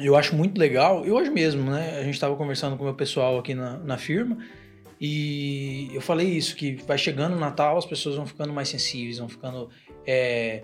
[0.00, 1.98] Eu acho muito legal, e hoje mesmo, né?
[1.98, 4.38] A gente tava conversando com o meu pessoal aqui na, na firma,
[4.98, 9.18] e eu falei isso, que vai chegando o Natal, as pessoas vão ficando mais sensíveis,
[9.18, 9.68] vão ficando.
[10.06, 10.62] é,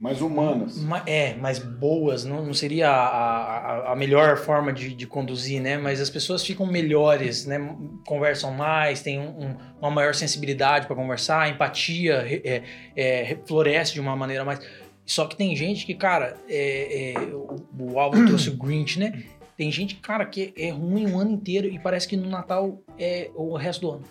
[0.00, 0.78] Mais humanas.
[0.80, 5.60] Ma- É, mais boas, não, não seria a, a, a melhor forma de, de conduzir,
[5.60, 5.76] né?
[5.76, 7.58] Mas as pessoas ficam melhores, né?
[8.06, 12.62] Conversam mais, têm um- um- uma maior sensibilidade para conversar, a empatia é,
[12.94, 14.60] é, re- floresce de uma maneira mais.
[15.04, 17.56] Só que tem gente que, cara, é, é, o,
[17.92, 19.24] o Álvaro trouxe o Grinch, né?
[19.56, 23.30] Tem gente, cara, que é ruim o ano inteiro e parece que no Natal é
[23.34, 24.04] o resto do ano.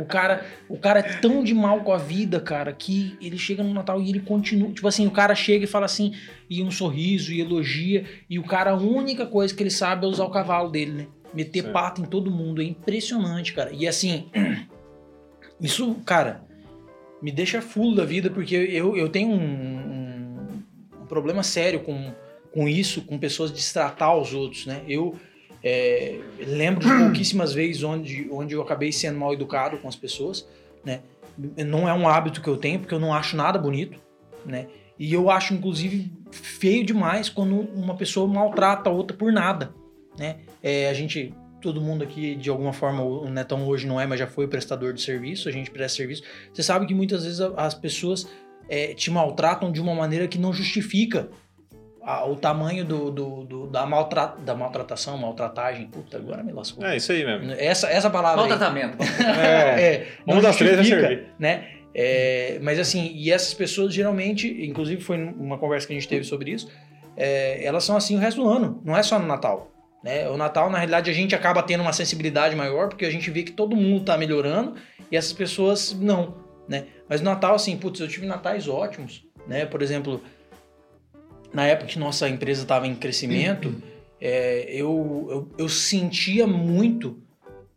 [0.00, 3.62] O cara, o cara é tão de mal com a vida, cara, que ele chega
[3.62, 4.72] no Natal e ele continua.
[4.72, 6.12] Tipo assim, o cara chega e fala assim,
[6.48, 10.08] e um sorriso, e elogia, e o cara, a única coisa que ele sabe é
[10.08, 11.06] usar o cavalo dele, né?
[11.32, 11.72] Meter Certo.
[11.72, 12.60] pato em todo mundo.
[12.60, 13.70] É impressionante, cara.
[13.72, 14.28] E assim,
[15.60, 16.42] isso, cara,
[17.22, 20.62] me deixa full da vida, porque eu, eu tenho um, um-
[21.02, 22.12] um problema sério com,
[22.52, 24.82] com isso, com pessoas destratar os outros, né?
[24.88, 25.14] Eu.
[25.62, 30.46] É, lembro de pouquíssimas vezes onde, onde eu acabei sendo mal educado com as pessoas,
[30.84, 31.00] né?
[31.66, 33.98] Não é um hábito que eu tenho, porque eu não acho nada bonito,
[34.44, 34.66] né?
[34.98, 39.72] E eu acho, inclusive, feio demais quando uma pessoa maltrata a outra por nada,
[40.18, 40.36] né?
[40.62, 44.18] É, a gente, todo mundo aqui, de alguma forma, o Netão hoje não é, mas
[44.18, 46.22] já foi prestador de serviço, a gente presta serviço.
[46.52, 48.28] Você sabe que muitas vezes as pessoas
[48.68, 51.30] é, te maltratam de uma maneira que não justifica
[52.02, 55.86] a- o tamanho do, do- do- da, maltra, da maltratação, maltratagem.
[55.86, 56.84] Puta, agora me lascou.
[56.84, 57.52] É isso aí mesmo.
[57.52, 58.40] Essa, essa palavra.
[58.46, 58.96] Maltratamento.
[59.20, 59.80] É.
[59.80, 61.26] É, Uma não das três vai servir.
[61.38, 61.68] né?
[61.94, 66.24] É, mas assim, e essas pessoas geralmente, inclusive foi uma conversa que a gente teve
[66.24, 66.70] sobre isso,
[67.16, 69.70] é, elas são assim o resto do ano, não é só no Natal.
[70.02, 70.28] Né?
[70.30, 73.42] O Natal, na realidade, a gente acaba tendo uma sensibilidade maior, porque a gente vê
[73.42, 74.74] que todo mundo tá melhorando
[75.10, 76.36] e essas pessoas não.
[76.68, 76.84] Né?
[77.08, 79.26] Mas no Natal, assim, putz, eu tive natais ótimos.
[79.46, 79.66] Né?
[79.66, 80.22] Por exemplo,
[81.52, 83.82] na época que nossa empresa estava em crescimento,
[84.20, 87.18] é, eu, eu, eu sentia muito,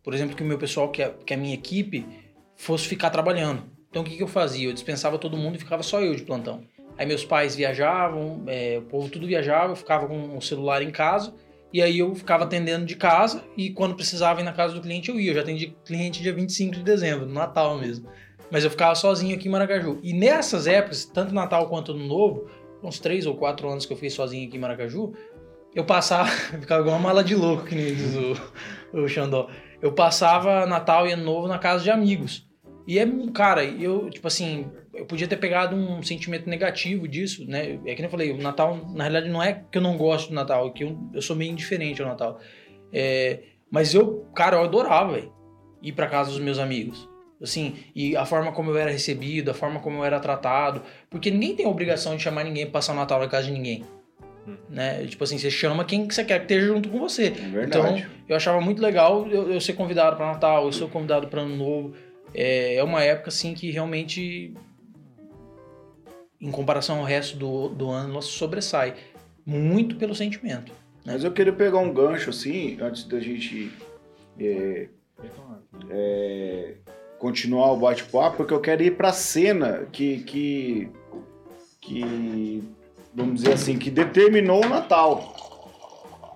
[0.02, 2.06] por exemplo, que o meu pessoal, que a, que a minha equipe,
[2.56, 3.62] fosse ficar trabalhando.
[3.90, 4.68] Então o que, que eu fazia?
[4.68, 6.62] Eu dispensava todo mundo e ficava só eu de plantão.
[6.96, 10.90] Aí meus pais viajavam, é, o povo tudo viajava, eu ficava com o celular em
[10.90, 11.34] casa,
[11.72, 15.08] e aí eu ficava atendendo de casa, e quando precisava ir na casa do cliente
[15.08, 15.30] eu ia.
[15.30, 18.08] Eu já atendi cliente dia 25 de dezembro, no Natal mesmo.
[18.50, 19.98] Mas eu ficava sozinho aqui em Maracaju.
[20.02, 22.48] E nessas épocas, tanto Natal quanto Ano Novo,
[22.86, 25.12] uns três ou quatro anos que eu fiz sozinho aqui em Maracaju,
[25.74, 26.28] eu passava,
[26.60, 29.48] ficava igual uma mala de louco, que nem diz o, o Xandó.
[29.82, 32.46] Eu passava Natal e Ano Novo na casa de amigos.
[32.86, 37.80] E é, cara, eu, tipo assim, eu podia ter pegado um sentimento negativo disso, né?
[37.86, 40.28] É que nem eu falei, o Natal, na realidade, não é que eu não gosto
[40.28, 42.38] do Natal, é que eu, eu sou meio indiferente ao Natal.
[42.92, 45.32] É, mas eu, cara, eu adorava, velho,
[45.82, 47.08] ir pra casa dos meus amigos.
[47.44, 50.82] Assim, e a forma como eu era recebido, a forma como eu era tratado.
[51.08, 53.52] Porque ninguém tem a obrigação de chamar ninguém pra passar o Natal na casa de
[53.52, 53.84] ninguém.
[54.46, 54.56] Hum.
[54.68, 55.06] Né?
[55.06, 57.26] Tipo assim, você chama quem que você quer que esteja junto com você.
[57.26, 58.00] É verdade.
[58.00, 61.42] Então, eu achava muito legal eu, eu ser convidado para Natal, eu ser convidado para
[61.42, 61.94] Ano Novo.
[62.34, 64.52] É, é uma época, assim, que realmente,
[66.40, 68.94] em comparação ao resto do, do ano, ela sobressai.
[69.46, 70.72] Muito pelo sentimento.
[71.04, 73.70] Mas eu queria pegar um gancho assim, antes da gente
[74.40, 74.88] é,
[75.90, 76.74] é,
[77.18, 80.88] continuar o bate-papo, porque eu quero ir pra cena que, que,
[81.80, 82.62] que,
[83.14, 85.34] vamos dizer assim, que determinou o Natal.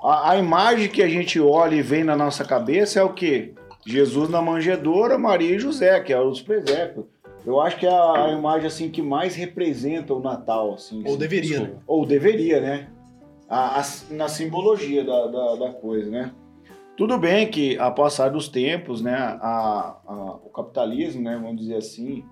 [0.03, 3.53] A, a imagem que a gente olha e vem na nossa cabeça é o quê?
[3.87, 7.07] Jesus na manjedoura, Maria e José, que é os presépios.
[7.47, 11.03] Eu acho que é a, a imagem assim que mais representa o Natal, assim.
[11.07, 11.71] Ou deveria, né?
[11.87, 12.89] Ou deveria, né?
[13.49, 16.31] A- a- na simbologia da, da, da coisa, né?
[16.99, 21.77] Tudo bem que, a passar dos tempos, né, a, a- o capitalismo, né, vamos dizer
[21.77, 22.25] assim,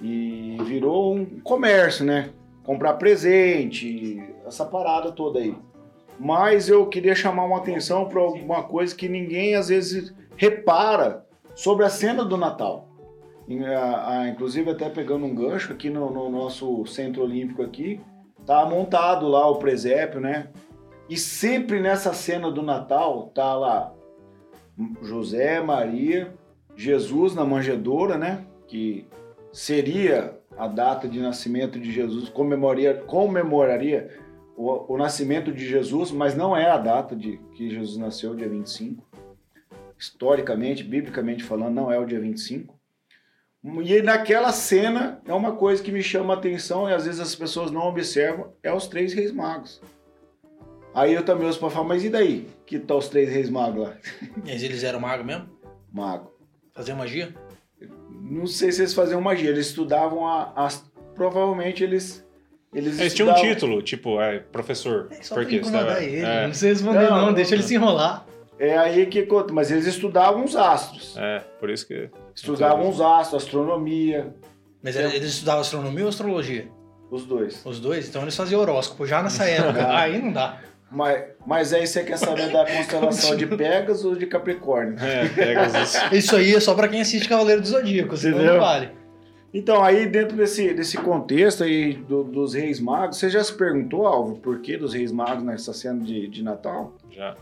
[0.00, 2.30] e virou um comércio, né?
[2.64, 5.54] Comprar presente, essa parada toda aí.
[6.18, 11.84] Mas eu queria chamar uma atenção para alguma coisa que ninguém às vezes repara sobre
[11.84, 12.88] a cena do Natal.
[14.30, 18.00] Inclusive até pegando um gancho aqui no, no nosso centro olímpico aqui,
[18.46, 20.48] tá montado lá o presépio, né?
[21.08, 23.94] E sempre nessa cena do Natal tá lá
[25.02, 26.32] José, Maria,
[26.76, 28.44] Jesus na manjedoura, né?
[28.66, 29.06] Que
[29.52, 34.10] seria a data de nascimento de Jesus, comemoraria, comemoraria
[34.56, 38.48] o, o nascimento de Jesus, mas não é a data de que Jesus nasceu, dia
[38.48, 39.06] 25.
[39.96, 42.78] Historicamente, biblicamente falando, não é o dia 25.
[43.82, 47.34] E naquela cena é uma coisa que me chama a atenção e às vezes as
[47.34, 49.80] pessoas não observam, é os três reis magos.
[51.00, 52.46] Aí eu também ouço pra falar, mas e daí?
[52.66, 53.94] Que tá os três reis magos lá?
[54.44, 55.46] Mas eles eram magos mesmo?
[55.92, 56.32] Mago.
[56.74, 57.34] Fazer magia?
[58.20, 60.84] Não sei se eles faziam magia, eles estudavam a, as-
[61.14, 62.26] provavelmente eles
[62.74, 65.08] eles, Eles tinham um título, tipo, é, professor.
[65.10, 66.20] É só Você tá- ele.
[66.20, 67.68] é, Não precisa responder Não, não, não, deixa ele não.
[67.68, 68.26] se enrolar.
[68.58, 71.16] É aí que conta, mas eles estudavam os astros.
[71.16, 72.10] é, por isso que.
[72.34, 74.34] Estudavam os astros, astronomia,
[74.82, 76.68] Mas era- eles estudavam astronomia ou astrologia?
[77.10, 77.64] os dois.
[77.64, 78.06] Os dois?
[78.08, 79.96] Então eles faziam horóscopo já nessa época.
[79.96, 80.60] Aí não dá.
[80.90, 84.96] Mas, mas aí você quer saber da constelação de Pegasus ou de Capricórnio?
[84.98, 85.94] É, pega os.
[86.16, 88.54] Isso aí é só pra quem assiste Cavaleiro do Zodíaco, senão Entendeu?
[88.54, 88.90] não vale.
[89.52, 94.06] Então, aí dentro desse, desse contexto aí do- dos reis magos, você já se perguntou,
[94.06, 96.94] Alvo, por que dos reis magos nessa cena de, de Natal?
[97.10, 97.34] Já,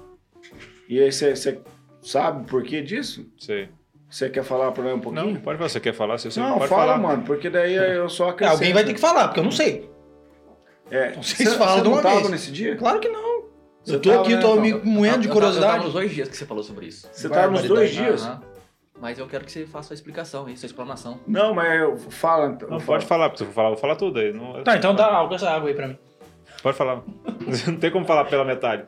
[0.88, 1.58] E aí você, você
[2.02, 3.26] sabe por que disso?
[3.38, 3.68] sei.
[4.08, 5.32] Você quer falar pra mim um pouquinho?
[5.32, 5.68] Não, pode falar.
[5.68, 6.16] Você quer falar?
[6.16, 6.98] Você Não, pode fala, falar.
[6.98, 8.54] mano, porque daí eu só É, acrescento.
[8.58, 9.90] alguém vai ter que falar, porque eu não sei.
[10.88, 12.30] É, Vocês você- falam você de uma não tava vez.
[12.30, 12.76] nesse dia?
[12.76, 13.25] Claro que não.
[13.86, 15.84] Você eu tô tava, aqui, né, tô me moendo de Eu tava- Eu tava curiosidade.
[15.84, 17.08] nos dois dias que você falou sobre isso.
[17.12, 18.22] Você tá nos dois dias?
[18.24, 18.42] Aham.
[19.00, 21.20] Mas eu quero que você faça a explicação aí, sua explanação.
[21.26, 22.68] Não, mas eu fala então.
[22.68, 24.32] Não, pode falar, se eu falar, eu vou falar tudo aí.
[24.32, 25.98] Não, Tá, então dá álcool essa água aí pra mim.
[26.62, 27.02] Pode falar.
[27.68, 28.84] Não tem como falar pela metade.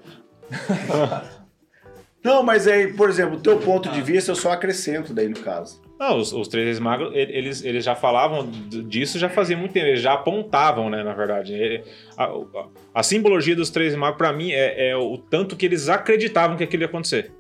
[2.25, 5.39] Não, mas aí, por exemplo, o teu ponto de vista eu só acrescento daí no
[5.41, 5.81] caso.
[5.99, 8.49] Não, os, os três magos, eles, eles já falavam
[8.87, 11.83] disso já fazia muito tempo, eles já apontavam, né, na verdade.
[12.17, 15.89] A, a- a simbologia dos três magos, pra mim, é, é o tanto que eles
[15.89, 17.33] acreditavam que aquilo ia acontecer.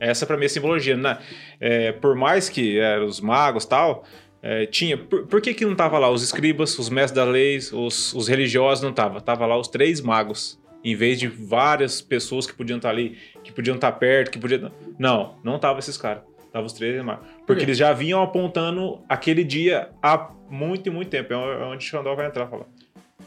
[0.00, 0.96] Essa pra mim é a simbologia.
[0.96, 1.18] né?
[1.60, 4.04] É, por mais que eram os magos tal,
[4.42, 4.96] é, tinha...
[4.96, 8.26] Por, por que que não tava lá os escribas, os mestres da lei, os, os
[8.28, 9.20] religiosos não tava?
[9.20, 10.58] Tava lá os três magos.
[10.84, 14.70] Em vez de várias pessoas que podiam estar ali, que podiam estar perto, que podiam...
[14.98, 16.22] Não, não tava esses caras.
[16.52, 17.26] Tava os três reis magos.
[17.46, 21.32] Porque eles já vinham apontando aquele dia há muito e muito tempo.
[21.32, 22.66] É onde o Xandó vai entrar falar.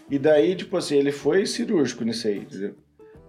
[0.09, 2.75] E daí, tipo assim, ele foi cirúrgico nisso aí, entendeu?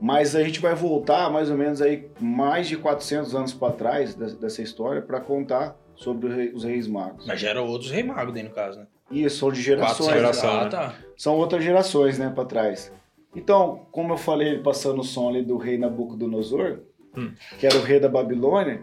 [0.01, 4.15] Mas a gente vai voltar mais ou menos aí mais de 400 anos para trás
[4.17, 7.25] des- dessa história para contar sobre os reis magos.
[7.27, 8.87] Mas já eram outros rei magos daí no caso, né?
[9.11, 10.53] E são de Quatro gerações, gerações.
[10.53, 10.71] Ah, né?
[10.71, 10.95] tá.
[11.17, 12.91] são outras gerações, né, para trás.
[13.37, 16.81] Então, como eu falei, passando o som ali do rei Nabucodonosor,
[17.17, 17.33] Hum.
[17.61, 18.83] que era o rei da Babilônia,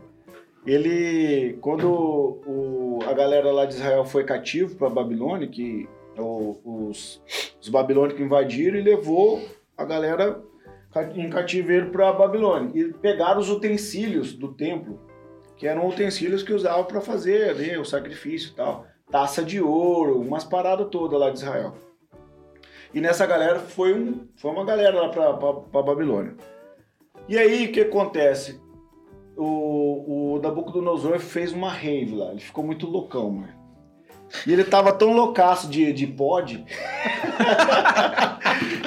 [0.65, 1.89] ele, quando
[2.45, 6.57] o- a galera lá de Israel foi cativo para Babilônia, que o-
[6.89, 7.21] os,
[7.61, 9.41] os babilônicos invadiram e levou
[9.77, 10.41] a galera
[11.15, 14.99] em cativeiro para Babilônia e pegaram os utensílios do templo,
[15.55, 20.19] que eram utensílios que usavam para fazer ali, o sacrifício e tal, taça de ouro,
[20.19, 21.73] umas paradas todas lá de Israel.
[22.93, 26.35] E nessa galera foi, um, foi uma galera lá para Babilônia.
[27.27, 28.59] E aí o que acontece?
[29.41, 33.53] O, o Nabucodonosor fez uma rave lá, ele ficou muito loucão, mano.
[34.45, 36.63] E ele tava tão loucaço de, de pod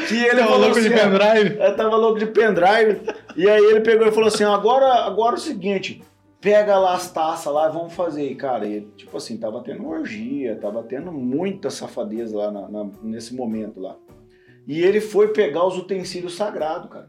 [0.08, 1.58] que ele Tava louco de assim, ó, pendrive.
[1.58, 3.00] eu tava louco de pendrive.
[3.36, 6.02] E aí ele pegou e falou assim: agora, agora é o seguinte,
[6.40, 8.30] pega lá as taças lá e vamos fazer.
[8.30, 12.90] E, cara, e, tipo assim, tava tendo orgia, tava tendo muita safadeza lá na- na-
[13.02, 13.96] nesse momento lá.
[14.66, 17.08] E ele foi pegar os utensílios sagrados, cara.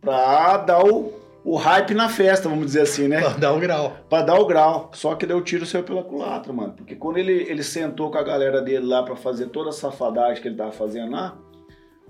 [0.00, 1.12] Pra dar o,
[1.44, 3.20] o hype na festa, vamos dizer assim, né?
[3.22, 3.96] Pra dar o grau.
[4.08, 4.90] Pra dar o grau.
[4.94, 6.72] Só que deu o tiro saiu pela culatra, mano.
[6.72, 10.40] Porque quando ele, ele sentou com a galera dele lá pra fazer toda a safadagem
[10.40, 11.38] que ele tava fazendo lá,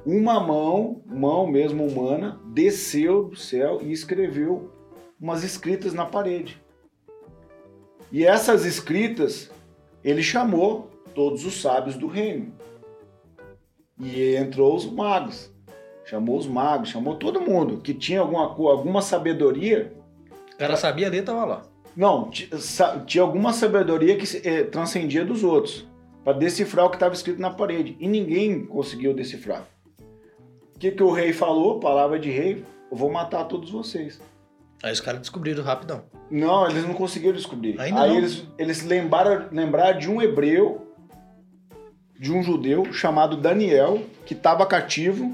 [0.07, 4.71] uma mão, mão mesmo humana, desceu do céu e escreveu
[5.21, 6.63] umas escritas na parede.
[8.13, 9.51] E essas escritas,
[10.05, 12.53] ele chamou todos os sábios do reino.
[13.99, 15.54] E entrou os magos.
[16.05, 19.93] Chamou os magos, chamou todo mundo que tinha alguma, alguma sabedoria
[20.53, 21.63] O cara sabia ler, tava lá.
[21.97, 22.31] não,
[23.07, 25.87] tinha alguma sabedoria que eh, transcendia dos outros
[26.23, 29.67] para decifrar o que estava escrito na parede e ninguém conseguiu decifrar.
[30.75, 31.79] O que, que o rei falou?
[31.81, 34.21] Palavra de rei: eu vou matar todos vocês.
[34.83, 36.03] Aí os caras descobriram rapidão.
[36.31, 37.81] Não, eles não conseguiram descobrir.
[37.81, 38.19] Ainda Aí não?
[38.19, 40.93] eles, eles lembraram, lembraram de um hebreu,
[42.19, 45.33] de um judeu chamado Daniel, que estava cativo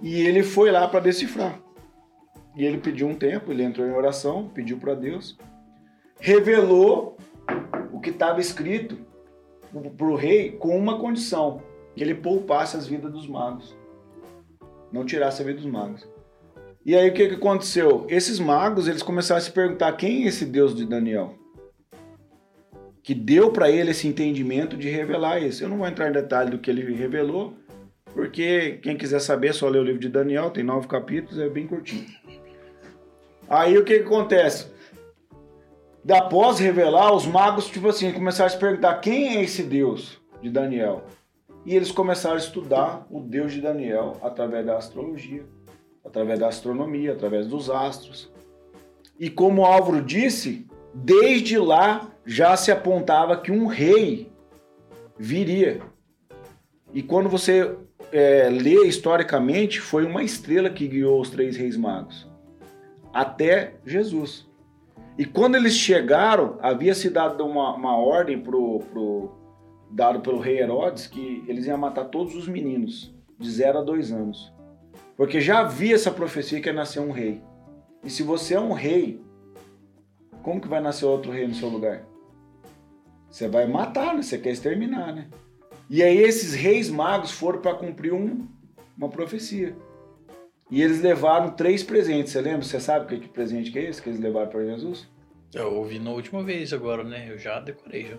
[0.00, 1.60] e ele foi lá para decifrar.
[2.56, 5.36] E ele pediu um tempo, ele entrou em oração, pediu para Deus,
[6.18, 7.16] revelou
[7.92, 8.98] o que estava escrito
[9.96, 11.62] para o rei com uma condição:
[11.94, 13.76] que ele poupasse as vidas dos magos,
[14.90, 16.06] não tirasse a vida dos magos.
[16.84, 18.06] E aí o que, que aconteceu?
[18.08, 21.34] Esses magos eles começaram a se perguntar quem é esse Deus de Daniel,
[23.02, 25.62] que deu para ele esse entendimento de revelar isso.
[25.62, 27.54] Eu não vou entrar em detalhe do que ele revelou,
[28.16, 31.50] porque quem quiser saber é só ler o livro de Daniel, tem nove capítulos, é
[31.50, 32.06] bem curtinho.
[33.46, 34.68] Aí o que, que acontece?
[36.10, 40.48] Após revelar, os magos, tipo assim, começaram a se perguntar quem é esse Deus de
[40.48, 41.04] Daniel.
[41.66, 45.44] E eles começaram a estudar o Deus de Daniel através da astrologia,
[46.02, 48.32] através da astronomia, através dos astros.
[49.20, 54.32] E como o Álvaro disse, desde lá já se apontava que um rei
[55.18, 55.82] viria.
[56.96, 57.76] E quando você
[58.10, 62.26] é, lê historicamente, foi uma estrela que guiou os três reis magos
[63.12, 64.48] até Jesus.
[65.18, 69.30] E quando eles chegaram, havia se dado uma, uma ordem pro, pro,
[69.90, 74.12] dado pelo rei Herodes que eles iam matar todos os meninos de 0 a 2
[74.12, 74.50] anos.
[75.18, 77.42] Porque já havia essa profecia que ia nascer um rei.
[78.02, 79.20] E se você é um rei,
[80.42, 82.06] como que vai nascer outro rei no seu lugar?
[83.30, 84.22] Você vai matar, né?
[84.22, 85.26] Você quer exterminar, né?
[85.88, 88.46] E aí esses reis magos foram para cumprir um,
[88.96, 89.74] uma profecia.
[90.70, 92.32] E eles levaram três presentes.
[92.32, 92.62] Você lembra?
[92.62, 95.08] Você sabe que, que presente que é esse que eles levaram para Jesus?
[95.54, 97.26] Eu ouvi na última vez agora, né?
[97.30, 98.16] Eu já decorei já.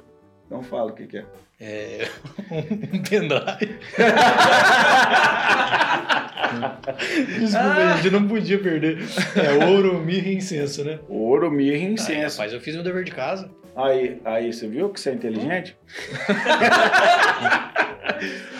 [0.50, 1.26] Não fala o que, que é.
[1.60, 2.08] É.
[2.94, 3.80] um pendrive.
[7.40, 9.00] Desculpa, a gente não podia perder.
[9.36, 11.00] É ouro, mirra e incenso, né?
[11.10, 12.38] Ouro, mirra e incenso.
[12.38, 13.52] rapaz, eu fiz meu dever de casa.
[13.78, 15.78] Aí, aí, você viu que você é inteligente?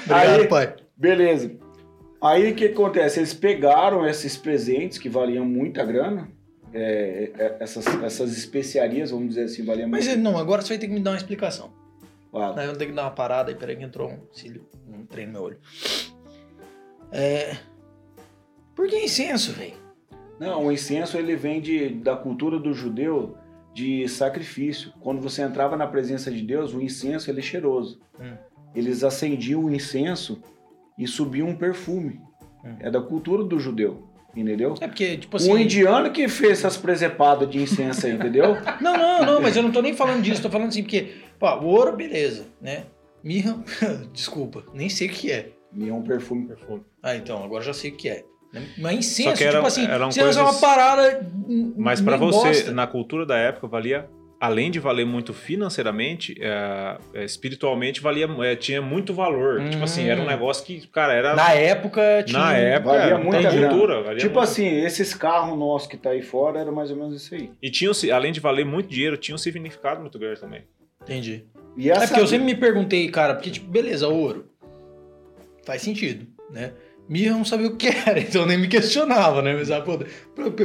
[0.06, 0.76] Obrigado, Aí- pai.
[0.96, 1.52] Beleza.
[2.22, 3.20] Aí o que acontece?
[3.20, 6.30] Eles pegaram esses presentes que valiam muita grana,
[6.74, 10.22] é, é, essas, essas especiarias, vamos dizer assim, valiam Mas muito.
[10.22, 11.72] não, agora você vai ter que me dar uma explicação.
[12.34, 15.06] Aí eu vou ter que dar uma parada aí, peraí que entrou um cílio, um
[15.06, 15.60] trem no meu olho.
[17.12, 17.56] É.
[18.76, 19.74] Por que incenso, velho?
[20.40, 23.38] Não, o incenso ele vem de, da cultura do judeu
[23.78, 24.92] de sacrifício.
[25.00, 28.00] Quando você entrava na presença de Deus, o incenso ele é cheiroso.
[28.20, 28.34] Hum.
[28.74, 30.42] Eles acendiam o incenso
[30.98, 32.20] e subiam um perfume.
[32.66, 32.76] Hum.
[32.80, 34.74] É da cultura do judeu, entendeu?
[34.82, 35.52] É porque, tipo assim.
[35.52, 38.58] O indiano que fez essas presepadas de incenso aí, entendeu?
[38.82, 41.48] Não, não, não, mas eu não tô nem falando disso, tô falando assim, porque, pô,
[41.48, 42.86] o ouro, beleza, né?
[43.24, 43.64] Mirra,
[44.12, 45.52] desculpa, nem sei o que é.
[45.76, 46.48] E é um perfume.
[46.48, 46.82] Perfume.
[47.04, 48.26] Ah, então, agora já sei o que é.
[48.78, 51.28] Mas incenso, Só que era- tipo assim, eram incenso é uma coisas- parada.
[51.78, 52.72] Mas pra meio você, bosta.
[52.72, 54.08] na cultura da época, valia.
[54.40, 59.60] Além de valer muito financeiramente, é, é, espiritualmente valia, é, tinha muito valor.
[59.60, 59.70] Hum.
[59.72, 61.36] Tipo assim, era um negócio que, cara, era.
[61.36, 62.38] Na época tinha.
[62.38, 64.04] na época, valia era muita cultura.
[64.04, 64.44] valia Tipo muito.
[64.48, 67.50] assim, esses carros nossos que tá aí fora era mais ou menos isso aí.
[67.60, 70.62] E tinha, um- além de valer muito dinheiro, tinha um significado muito grande também.
[71.02, 71.44] Entendi.
[71.76, 74.46] E essa É porque eu sempre me perguntei, cara, porque, tipo, beleza, ouro.
[75.66, 76.74] Faz sentido, né?
[77.10, 79.54] Mirra não sabia o que era, então nem me questionava, né?
[79.54, 79.98] Mas, ah, pô,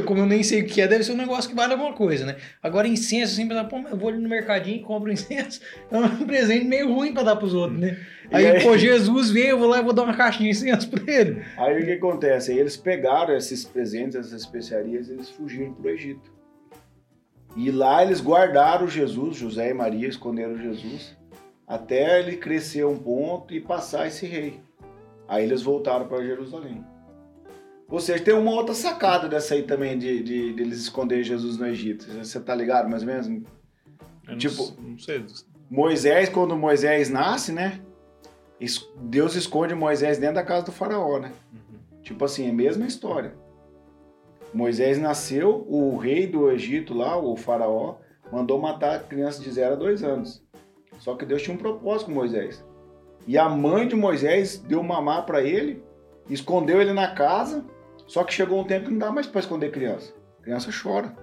[0.05, 2.25] como eu nem sei o que é, deve ser um negócio que vale alguma coisa,
[2.25, 2.35] né?
[2.61, 5.61] Agora, incenso, assim, pensar, pô, mas eu vou ali no mercadinho e compro incenso.
[5.89, 7.97] É um presente meio ruim pra dar pros outros, né?
[8.31, 8.63] Aí, aí?
[8.63, 11.43] pô, Jesus veio, eu vou lá e vou dar uma caixinha de incenso pra ele.
[11.57, 12.51] Aí o que acontece?
[12.51, 16.33] Aí eles pegaram esses presentes, essas especiarias, eles fugiram pro Egito.
[17.55, 21.15] E lá eles guardaram Jesus, José e Maria esconderam Jesus,
[21.67, 24.59] até ele crescer um ponto e passar esse rei.
[25.33, 26.85] Aí eles voltaram para Jerusalém.
[27.89, 31.57] Ou seja, tem uma outra sacada dessa aí também de, de, de eles esconder Jesus
[31.57, 32.05] no Egito.
[32.11, 33.27] Você tá ligado mais ou menos?
[34.27, 35.25] Eu Tipo- não, sei.
[35.69, 37.81] Moisés, quando Moisés nasce, né?
[39.01, 41.31] Deus esconde Moisés dentro da casa do faraó, né?
[42.03, 43.33] Tipo assim, é a mesma história.
[44.53, 47.95] Moisés nasceu, o rei do Egito lá, o faraó,
[48.31, 50.43] mandou matar crianças de 0 a 2 anos.
[50.99, 52.63] Só que Deus tinha um propósito com Moisés.
[53.27, 55.83] E a mãe de Moisés deu mamar para ele,
[56.29, 57.65] escondeu ele na casa,
[58.07, 60.13] só que chegou um tempo que não dá mais para esconder criança.
[60.41, 61.15] criança chora.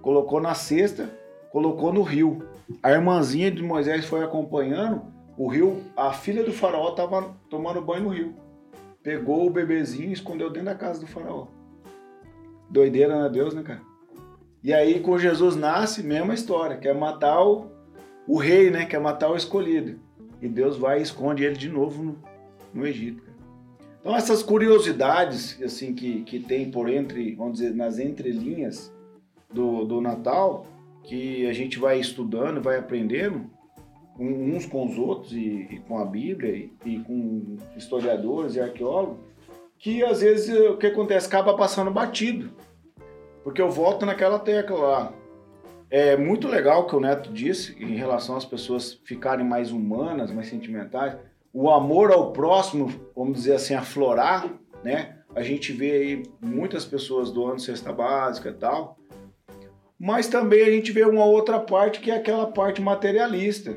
[0.00, 1.10] Colocou na cesta,
[1.50, 2.44] colocou no rio.
[2.82, 5.02] A irmãzinha de Moisés foi acompanhando,
[5.36, 8.42] o rio, a filha do faraó estava tomando banho no rio
[9.02, 11.48] pegou o bebezinho e escondeu dentro da casa do faraó.
[12.70, 13.82] Doideira, né, Deus, né, cara?
[14.62, 17.70] E aí, com Jesus nasce, mesma história, quer matar o,
[18.28, 18.86] o rei, né?
[18.86, 19.98] Quer matar o escolhido.
[20.42, 22.18] E Deus vai e esconde ele de novo no,
[22.74, 23.22] no Egito.
[23.22, 23.36] cara.
[24.00, 28.92] Então, essas curiosidades, assim, que, que tem por entre, vamos dizer, nas entrelinhas
[29.48, 30.66] do, do Natal,
[31.04, 33.48] que a gente vai estudando, vai aprendendo,
[34.18, 39.18] uns com os outros e, e com a Bíblia e, e com historiadores e arqueólogos,
[39.78, 42.50] que às vezes o que acontece acaba passando batido.
[43.42, 45.12] Porque eu volto naquela tecla lá.
[45.92, 50.30] É muito legal o que o Neto disse em relação às pessoas ficarem mais humanas,
[50.30, 51.18] mais sentimentais.
[51.52, 54.48] O amor ao próximo, vamos dizer assim, aflorar,
[54.82, 55.18] né?
[55.36, 58.96] A gente vê aí muitas pessoas doando cesta básica e tal.
[60.00, 63.76] Mas também a gente vê uma outra parte que é aquela parte materialista.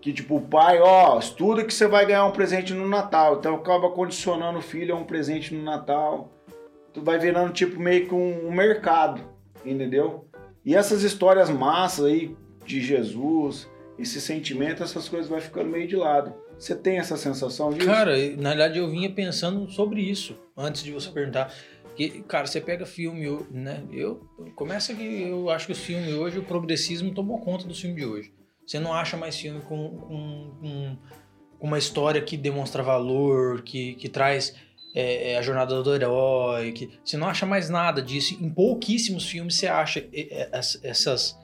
[0.00, 3.36] Que tipo, o pai, ó, estuda que você vai ganhar um presente no Natal.
[3.36, 6.32] Então acaba condicionando o filho a um presente no Natal.
[6.94, 9.20] Tu vai virando tipo meio que um, um mercado,
[9.62, 10.26] entendeu?
[10.64, 12.34] E essas histórias massas aí
[12.64, 16.32] de Jesus, esse sentimento, essas coisas vai ficando meio de lado.
[16.58, 17.86] Você tem essa sensação disso?
[17.86, 21.52] Cara, na verdade eu vinha pensando sobre isso antes de você perguntar.
[21.82, 23.84] Porque, cara, você pega filme, né?
[23.92, 24.20] Eu
[24.56, 28.04] começa que eu acho que os filmes hoje, o progressismo tomou conta do filme de
[28.04, 28.32] hoje.
[28.66, 30.96] Você não acha mais filme com, com-
[31.58, 34.54] com uma história que demonstra valor, que, que traz
[34.94, 38.36] é, é, a jornada do herói, que você não acha mais nada disso.
[38.40, 41.38] Em pouquíssimos filmes você acha é, é, es- essas,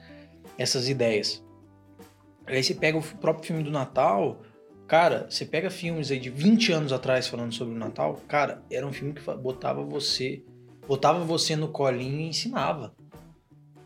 [0.57, 1.43] essas ideias.
[2.47, 4.41] Aí você pega o próprio filme do Natal,
[4.87, 8.85] cara, você pega filmes aí de 20 anos atrás falando sobre o Natal, cara, era
[8.87, 10.43] um filme que botava você,
[10.87, 12.95] botava você no colinho e ensinava.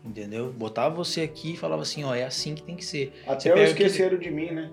[0.04, 0.52] Entendeu?
[0.52, 3.12] Botava você aqui e falava assim, ó, é assim que tem que ser.
[3.26, 4.70] Até pega Esqueceram de Mim, né?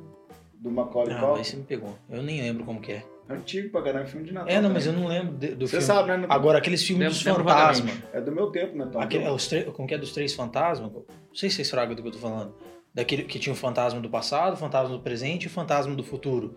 [0.53, 1.97] Do Macaulay Ah, mas você me pegou.
[2.09, 3.03] Eu nem lembro como que é.
[3.29, 4.49] É antigo pra caramba, filme de Natal.
[4.49, 5.07] É, não, mas eu também.
[5.07, 5.85] não lembro de- do Você filme.
[5.85, 6.17] sabe, né?
[6.17, 6.35] Natal?
[6.37, 7.93] Agora, aqueles filmes Lembro- dos fantasmas.
[8.13, 9.01] É do meu tempo, Natal.
[9.01, 10.91] Aquele, é os tre- como que é dos três fantasmas?
[10.91, 12.53] Não sei se você estraga do que eu tô falando.
[12.93, 16.03] Daquele que tinha o fantasma do passado, o fantasma do presente e o fantasma do
[16.03, 16.55] futuro.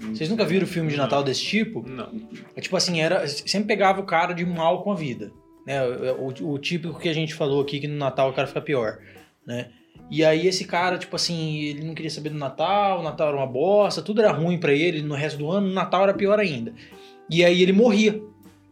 [0.00, 1.88] Vocês nunca viram filme de Natal desse tipo?
[1.88, 2.10] Não.
[2.56, 5.30] É tipo assim, era sempre pegava o cara de mal com a vida.
[5.64, 5.80] Né?
[6.18, 8.60] O, o- o típico que a gente falou aqui, que no Natal o cara fica
[8.60, 8.98] pior.
[9.46, 9.70] Né?
[10.10, 13.36] E aí esse cara, tipo assim, ele não queria saber do Natal, o Natal era
[13.36, 16.38] uma bosta, tudo era ruim pra ele no resto do ano, no Natal era pior
[16.38, 16.72] ainda.
[17.28, 18.22] E aí ele morria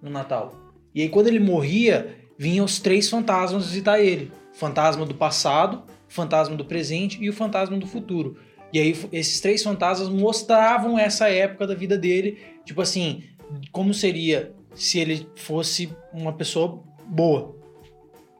[0.00, 0.54] no Natal.
[0.94, 4.30] E aí quando ele morria, vinham os três fantasmas visitar ele.
[4.52, 8.36] O fantasma do passado, o fantasma do presente e o fantasma do futuro.
[8.72, 13.22] E aí esses três fantasmas mostravam essa época da vida dele, tipo assim,
[13.70, 17.61] como seria se ele fosse uma pessoa boa.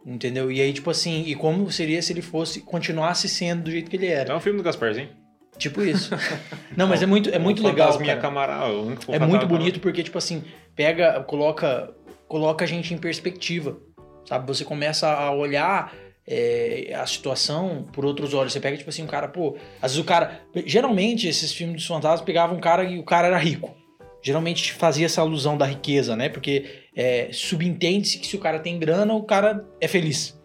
[0.04, 0.50] Entendeu?
[0.50, 3.96] E aí, tipo assim, e como seria se ele fosse, continuasse sendo do jeito que
[3.96, 4.32] ele era.
[4.32, 5.08] É um filme do Gasparzinho.
[5.56, 6.10] Tipo isso.
[6.76, 7.98] Não, mas é muito, é muito legal.
[8.00, 8.16] minha.
[8.16, 8.66] Camara,
[9.08, 10.42] É muito bonito porque, tipo assim,
[10.74, 11.94] pega, coloca,
[12.26, 13.78] coloca a gente em perspectiva.
[14.26, 14.46] Sabe?
[14.46, 15.92] Você começa a olhar
[16.26, 18.52] é, a situação por outros olhos.
[18.52, 19.56] Você pega, tipo assim, um cara, pô.
[19.80, 20.40] Às vezes o cara.
[20.66, 23.76] Geralmente, esses filmes dos fantasmas pegavam um cara e o cara era rico.
[24.22, 26.28] Geralmente fazia essa alusão da riqueza, né?
[26.28, 26.64] Porque
[26.94, 30.40] é, subentende-se que se o cara tem grana, o cara é feliz.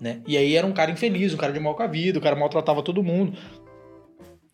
[0.00, 0.22] Né?
[0.26, 2.34] E aí era um cara infeliz, um cara de mal com a vida, o cara
[2.34, 3.36] maltratava todo mundo.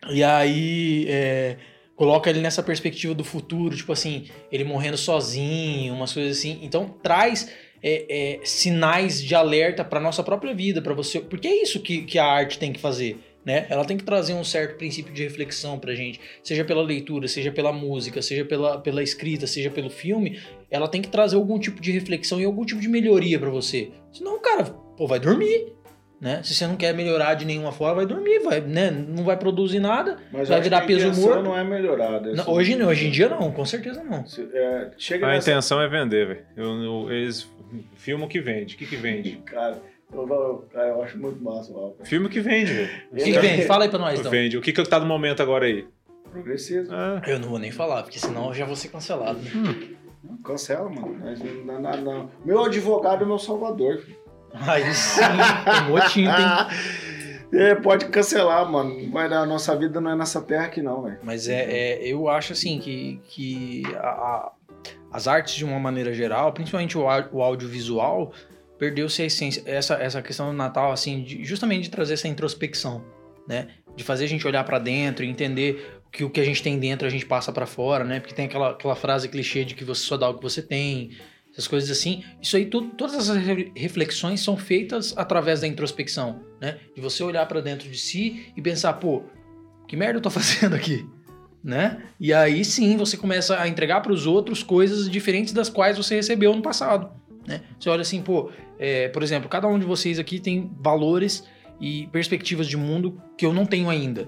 [0.09, 1.57] E aí é,
[1.95, 6.59] coloca ele nessa perspectiva do futuro, tipo assim, ele morrendo sozinho, umas coisas assim.
[6.61, 7.51] Então traz
[7.81, 12.03] é, é, sinais de alerta para nossa própria vida, para você, porque é isso que,
[12.03, 13.17] que a arte tem que fazer.
[13.47, 13.65] Né?
[13.69, 17.49] Ela tem que trazer um certo princípio de reflexão pra gente, seja pela leitura, seja
[17.49, 20.37] pela música, seja pela, pela escrita, seja pelo filme,
[20.69, 23.89] ela tem que trazer algum tipo de reflexão e algum tipo de melhoria pra você.
[24.11, 25.73] Senão o cara, pô, vai dormir,
[26.19, 26.41] né?
[26.43, 28.91] Se você não quer melhorar de nenhuma forma, vai dormir, vai, né?
[28.91, 30.17] Não vai produzir nada.
[30.29, 31.43] Mas vai virar peso intenção morto.
[31.43, 32.33] não é melhorada.
[32.33, 34.25] Não, hoje, não, hoje em dia não, com certeza não.
[34.27, 35.49] Se- é, chega A nessa...
[35.51, 37.09] intenção é vender, velho.
[37.09, 37.49] Eles
[37.95, 38.75] filmam o que vende.
[38.75, 39.37] O que, que vende?
[39.47, 39.81] Cara,
[40.13, 42.05] eu, eu- cara, eu acho muito massa o álbum.
[42.05, 42.89] Filme que vende, velho.
[43.11, 43.61] O que, que vem?
[43.63, 44.31] Fala aí pra nós, então.
[44.31, 44.57] Vende.
[44.57, 45.87] O que, que tá no momento agora aí?
[46.31, 46.93] Progressismo.
[46.93, 49.39] Ah, Eu não vou nem falar, porque senão eu já vou ser cancelado.
[49.39, 49.95] né?
[50.23, 51.17] Não, Cancela, mano.
[51.21, 52.31] Mas não, não, não.
[52.43, 53.99] Meu advogado é meu salvador.
[53.99, 54.17] filho.
[54.53, 56.45] Aí sim, tem motinho, tem.
[57.49, 58.93] É, pode cancelar, mano.
[59.03, 61.17] Não Vai dar, nossa vida não é nessa terra aqui, não, velho.
[61.23, 64.51] Mas é, é- eu acho assim que, que a- a-
[65.13, 68.33] as artes de uma maneira geral, principalmente o, o audiovisual,
[68.77, 69.63] perdeu-se a essência.
[69.65, 73.03] Essa, essa questão do Natal, assim, de- justamente de trazer essa introspecção,
[73.47, 73.67] né?
[73.95, 76.77] De fazer a gente olhar pra dentro e entender que o que a gente tem
[76.79, 78.19] dentro a gente passa pra fora, né?
[78.19, 81.11] Porque tem aquela, aquela frase clichê de que você só dá o que você tem,
[81.51, 82.23] essas coisas assim.
[82.41, 86.77] Isso aí, tudo, todas essas re- reflexões são feitas através da introspecção, né?
[86.95, 89.23] De você olhar pra dentro de si e pensar, pô,
[89.87, 91.05] que merda eu tô fazendo aqui?
[91.63, 92.01] Né?
[92.19, 96.15] E aí sim você começa a entregar para os outros coisas diferentes das quais você
[96.15, 97.09] recebeu no passado.
[97.47, 97.61] Né?
[97.79, 101.47] Você olha assim, pô, é, por exemplo, cada um de vocês aqui tem valores
[101.79, 104.27] e perspectivas de mundo que eu não tenho ainda.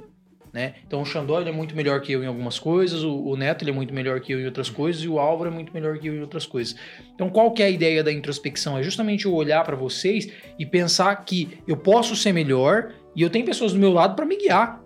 [0.51, 0.76] Né?
[0.88, 3.72] Então o Xandó é muito melhor que eu em algumas coisas, o, o Neto é
[3.72, 6.15] muito melhor que eu em outras coisas e o Álvaro é muito melhor que eu
[6.15, 6.76] em outras coisas.
[7.13, 8.76] Então qual que é a ideia da introspecção?
[8.76, 13.30] É justamente eu olhar para vocês e pensar que eu posso ser melhor e eu
[13.30, 14.82] tenho pessoas do meu lado para me guiar.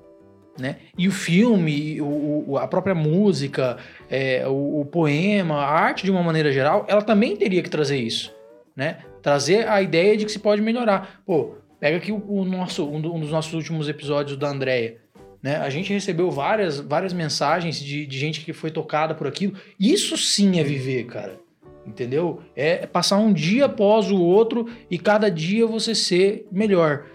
[0.59, 0.77] Né?
[0.95, 3.77] E o filme, o, o- a própria música,
[4.09, 7.97] é, o, o poema, a arte de uma maneira geral, ela também teria que trazer
[7.97, 8.31] isso,
[8.75, 8.99] né?
[9.23, 11.21] Trazer a ideia de que se pode melhorar.
[11.25, 14.97] Pô, pega aqui o, nosso, um, um dos nossos últimos episódios da Andrea,
[15.41, 15.55] né?
[15.57, 19.53] A gente recebeu várias, várias mensagens de, de gente que foi tocada por aquilo.
[19.79, 21.41] Isso sim é viver, cara.
[21.85, 22.41] Entendeu?
[22.55, 27.07] É passar um dia após o outro e cada dia você ser melhor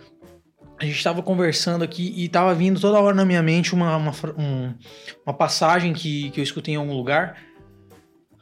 [0.79, 4.13] a gente estava conversando aqui e estava vindo toda hora na minha mente uma, uma,
[4.37, 4.75] um-
[5.27, 7.37] uma passagem que, que eu escutei em algum lugar,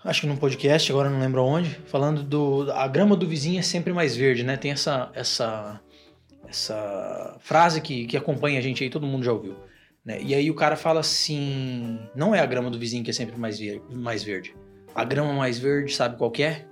[0.05, 3.63] acho que num podcast, agora não lembro onde, falando do a grama do vizinho é
[3.63, 4.57] sempre mais verde, né?
[4.57, 5.81] Tem essa essa
[6.49, 9.57] essa frase que, que acompanha a gente aí, todo mundo já ouviu.
[10.05, 10.23] Né?
[10.23, 13.37] E aí o cara fala assim: não é a grama do vizinho que é sempre
[13.37, 14.55] mais, ver, mais verde.
[14.95, 16.65] A grama mais verde, sabe qual é?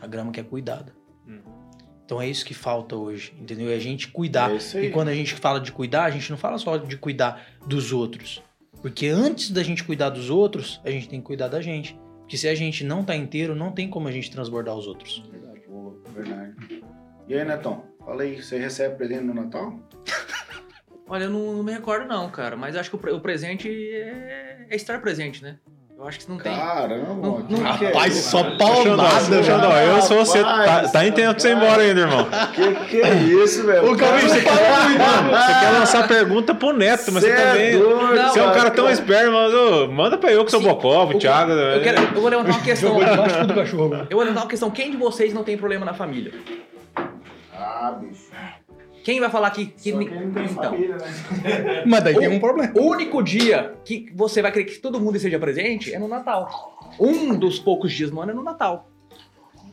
[0.00, 0.92] A grama que é cuidada.
[2.14, 3.68] Então é isso que falta hoje, entendeu?
[3.68, 4.48] É a gente cuidar.
[4.52, 4.84] É.
[4.84, 7.92] E quando a gente fala de cuidar, a gente não fala só de cuidar dos
[7.92, 8.40] outros.
[8.80, 11.98] Porque antes da gente cuidar dos outros, a gente tem que cuidar da gente.
[12.20, 15.24] Porque se a gente não tá inteiro, não tem como a gente transbordar os outros.
[15.28, 16.84] Verdade, boa, verdade.
[17.26, 17.82] E aí, Netão?
[17.98, 19.76] Fala aí, você recebe presente no Natal?
[21.08, 22.56] Olha, eu não, não me recordo não, cara.
[22.56, 25.58] Mas acho que o, o presente é, é estar presente, né?
[26.04, 26.54] Eu acho que não tem.
[26.54, 28.58] Caramba, Não- não- Rapaz, só mano?
[28.58, 30.42] paulada, Xandó, eu sou você.
[30.42, 32.28] Tá, tá em tempo você ir embora ainda, irmão.
[32.54, 33.90] Que que é isso, velho?
[33.90, 37.78] Ô, Calvin, você Você quer lançar pergunta pro Neto, mas você Cê é também.
[38.28, 38.92] Você é um cara tão cara.
[38.92, 40.60] esperto, mas ô, manda pra eu que sou.
[40.60, 41.52] Bocó, O- Thiago.
[41.52, 42.88] Eu, quero, eu vou levantar uma questão.
[42.90, 44.06] Jogou debaixo do cachorro agora.
[44.10, 44.70] Eu vou levantar uma questão.
[44.70, 46.32] Quem de vocês não tem problema na família?
[47.56, 48.24] Ah, bicho.
[49.04, 49.66] Quem vai falar que.
[49.66, 49.98] que não
[50.32, 51.84] tem então, família, né?
[51.86, 52.72] Mas daí tem um problema.
[52.74, 56.80] o único dia que você vai querer que todo mundo esteja presente é no Natal.
[56.98, 58.88] Um dos poucos dias no ano é no Natal.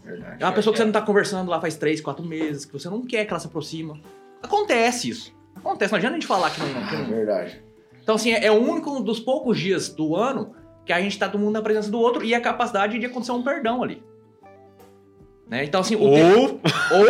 [0.04, 0.36] Verdade.
[0.38, 2.90] É uma pessoa que você não tá conversando lá faz três, quatro meses, que você
[2.90, 3.98] não quer que ela se aproxima.
[4.44, 5.34] Acontece isso.
[5.56, 6.68] Acontece, não adianta a gente falar que não.
[6.88, 7.64] que não- Verdade.
[8.04, 10.54] Então, assim, é o único dos poucos dias do ano
[10.86, 13.32] que a gente tá todo mundo na presença do outro e a capacidade de acontecer
[13.32, 14.04] um perdão ali.
[15.52, 15.66] Né?
[15.66, 17.06] Então, assim, o Ou, tempo- Ou, ou,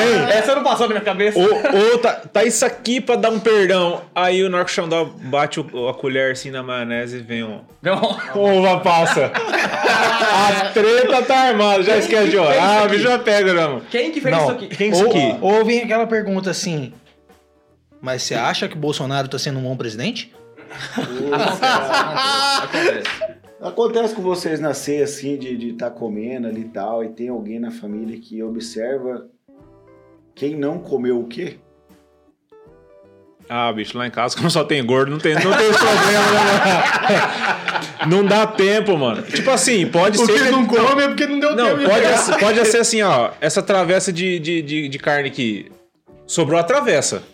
[0.00, 1.38] ei, Essa não passou na minha cabeça.
[1.38, 4.00] ou, ou tá, tá isso aqui pra dar um perdão.
[4.14, 7.60] Aí o Narco Xandó bate o- a colher assim na maionese e vem um.
[7.82, 8.18] Não.
[8.34, 9.30] Uva passa.
[9.30, 13.80] A treta tá armada, já esquece de orar, o bicho já pega, não.
[13.80, 14.44] Quem que fez Não.
[14.44, 14.68] isso aqui?
[14.68, 15.36] Quem isso Ou, aqui?
[15.42, 16.94] ou vem aquela pergunta assim:
[18.00, 20.32] Mas você acha que o Bolsonaro tá sendo um bom presidente?
[20.96, 21.64] Acontece,
[22.62, 23.08] acontece,
[23.60, 24.14] acontece.
[24.14, 28.18] Com vocês nascer assim, de estar comendo ali e tal, e tem alguém na família
[28.20, 29.26] que observa
[30.34, 31.58] quem não comeu o quê?
[33.48, 37.48] Ah, bicho, lá em casa, como só tem gordo, não tem, não tem problema, né?
[38.06, 39.22] Não dá tempo, mano.
[39.22, 40.32] Tipo assim, pode ser.
[40.32, 43.30] que- come é porque não deu Não, pode, pode ser assim, ó.
[43.40, 45.70] Essa travessa de, de, de, de carne aqui.
[46.24, 47.24] Sobrou a travessa.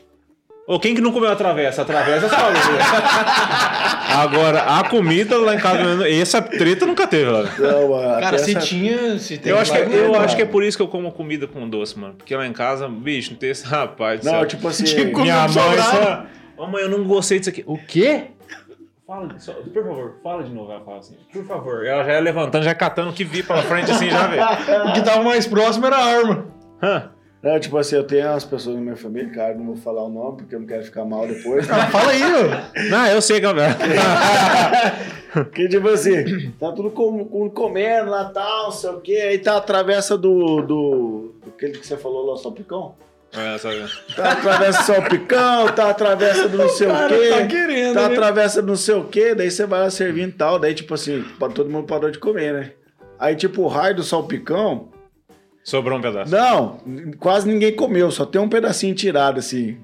[0.66, 1.82] Ô, quem que não comeu a travessa?
[1.82, 2.36] A travessa é só.
[4.22, 7.42] Agora, a comida lá em casa, essa treta nunca teve, lá.
[7.58, 9.18] Não, a- Cara, se essa- tinha.
[9.18, 10.52] Se teve Eu acho, que, lá- eu não, acho que é mano.
[10.52, 12.14] por isso que eu como comida com doce, mano.
[12.14, 14.24] Porque lá em casa, bicho, não tem esse rapaz.
[14.24, 14.46] Não, céu.
[14.46, 14.84] tipo assim.
[14.94, 16.24] Tipo, Minha mãe só.
[16.56, 17.62] Ô, mãe, eu não gostei disso aqui.
[17.66, 18.28] O quê?
[19.06, 20.72] Fala, só- por favor, fala de novo.
[20.72, 21.84] Ela fala assim, por favor.
[21.84, 24.42] Ela já ia levantando, já catando o que vi pela frente assim, já, velho.
[24.88, 26.46] O que tava mais próximo era a arma.
[26.82, 27.10] Hã?
[27.44, 30.08] Não, tipo assim, eu tenho umas pessoas na minha família, cara, não vou falar o
[30.08, 31.66] nome porque eu não quero ficar mal depois.
[31.66, 32.82] Fala aí, ó.
[32.90, 33.76] Não, eu sei, galera.
[35.52, 39.38] Que tipo assim, tá tudo com, com- comendo lá tal, não sei o quê, aí
[39.38, 40.62] tá a travessa do.
[40.62, 41.34] do.
[41.48, 42.94] aquele que você falou lá, o salpicão.
[43.36, 43.84] É, sabe?
[44.14, 47.30] Tá a travessa do salpicão, tá a travessa do não sei o quê.
[47.30, 48.14] tá querendo, Tá a né?
[48.14, 50.94] travessa do não sei o quê, daí você vai lá servindo e tal, daí tipo
[50.94, 52.70] assim, todo mundo parou de comer, né?
[53.18, 54.90] Aí tipo o raio do salpicão,
[55.64, 56.30] Sobrou um pedaço.
[56.30, 56.78] não,
[57.18, 59.78] quase ninguém comeu, só tem um pedacinho tirado assim.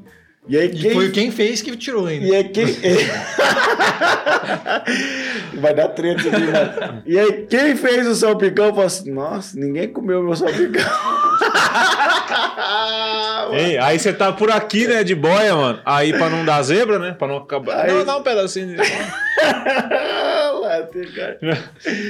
[0.49, 2.27] E aí E quem foi quem fez que tirou ainda.
[2.27, 2.67] E aí quem.
[5.61, 7.03] Vai dar treta aqui, né?
[7.07, 10.83] E aí quem fez o salpicão falou assim: Nossa, ninguém comeu meu salpicão.
[13.53, 15.81] Ei, aí você tá por aqui, né, de boia, mano.
[15.85, 17.13] Aí pra não dar zebra, né?
[17.13, 17.85] Pra não acabar.
[17.85, 18.77] Aí- Não, dá um pedacinho.
[18.77, 18.83] de-.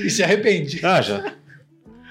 [0.05, 0.81] E se arrepende.
[0.85, 1.23] Ah, já.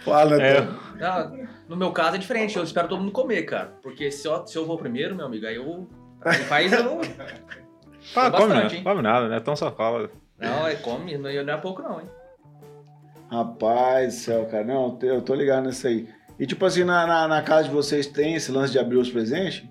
[0.03, 0.51] Fala, É.
[0.59, 0.79] então.
[0.99, 3.77] Não, no meu caso é diferente, eu espero todo mundo comer, cara.
[3.83, 5.87] Porque se eu, se eu vou primeiro, meu amigo, aí eu.
[6.25, 6.99] Aí faz eu.
[8.13, 8.75] Fala, Bastante, come, né?
[8.75, 8.83] hein?
[8.83, 9.37] Come nada, né?
[9.37, 10.09] Então só fala.
[10.39, 12.07] Não, é come, não não é pouco não, hein?
[13.29, 14.63] Rapaz do céu, cara.
[14.63, 16.09] Não, eu tô ligado nisso aí.
[16.39, 19.11] E tipo assim, na, na, na casa de vocês tem esse lance de abrir os
[19.11, 19.63] presentes?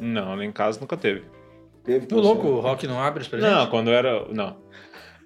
[0.00, 1.24] Não, lá em casa nunca teve.
[1.84, 3.54] Teve Tô louco, o Rock não abre os presentes?
[3.54, 4.26] Não, quando era.
[4.32, 4.56] Não.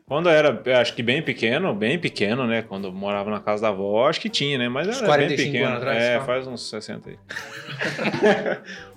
[0.08, 2.62] Quando eu era, eu acho que bem pequeno, bem pequeno, né?
[2.62, 4.66] Quando eu morava na casa da avó, acho que tinha, né?
[4.66, 5.66] Mas era 45 bem pequeno.
[5.66, 6.24] anos atrás, é, tá?
[6.24, 7.16] faz uns 60 aí.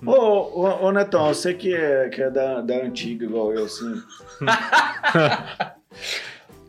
[0.06, 3.92] Ô, ô, ô, Netão, você que é, que é da, da antiga, igual eu, assim.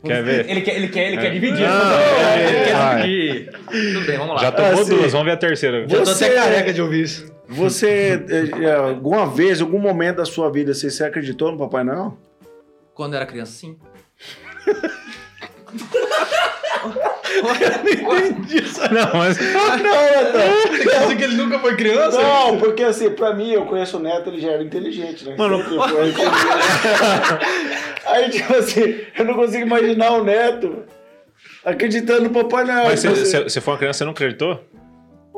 [0.05, 0.49] Quer ver?
[0.49, 1.21] Ele quer, ele quer, ele É.
[1.21, 1.65] quer dividir.
[1.65, 2.01] Não,
[2.35, 3.01] ele é, quer vai.
[3.03, 3.51] dividir.
[3.93, 4.41] Tudo bem, vamos lá.
[4.41, 4.89] Já tomou Ah, sim.
[4.97, 5.87] duas, vamos ver a terceira.
[5.87, 7.31] Já tô Você- até careca de ouvir isso.
[7.47, 11.85] Você, é, é, alguma vez, algum momento da sua vida, você, você acreditou no Papai
[11.85, 12.17] Noel?
[12.93, 13.77] Quando eu era criança, sim.
[18.91, 19.38] Não, mas.
[19.41, 20.72] Não, Netão.
[20.72, 22.22] Você quer dizer que ele nunca foi criança?
[22.22, 25.36] Não, porque assim, pra mim, eu conheço o Neto, ele já era inteligente, né?
[25.38, 26.22] Mano, inteligente.
[28.05, 30.84] Aí, tipo assim, eu não consigo imaginar o Neto
[31.66, 32.84] acreditando no Papai Noel.
[32.86, 34.64] Mas Tipo você, foi uma criança, você não acreditou?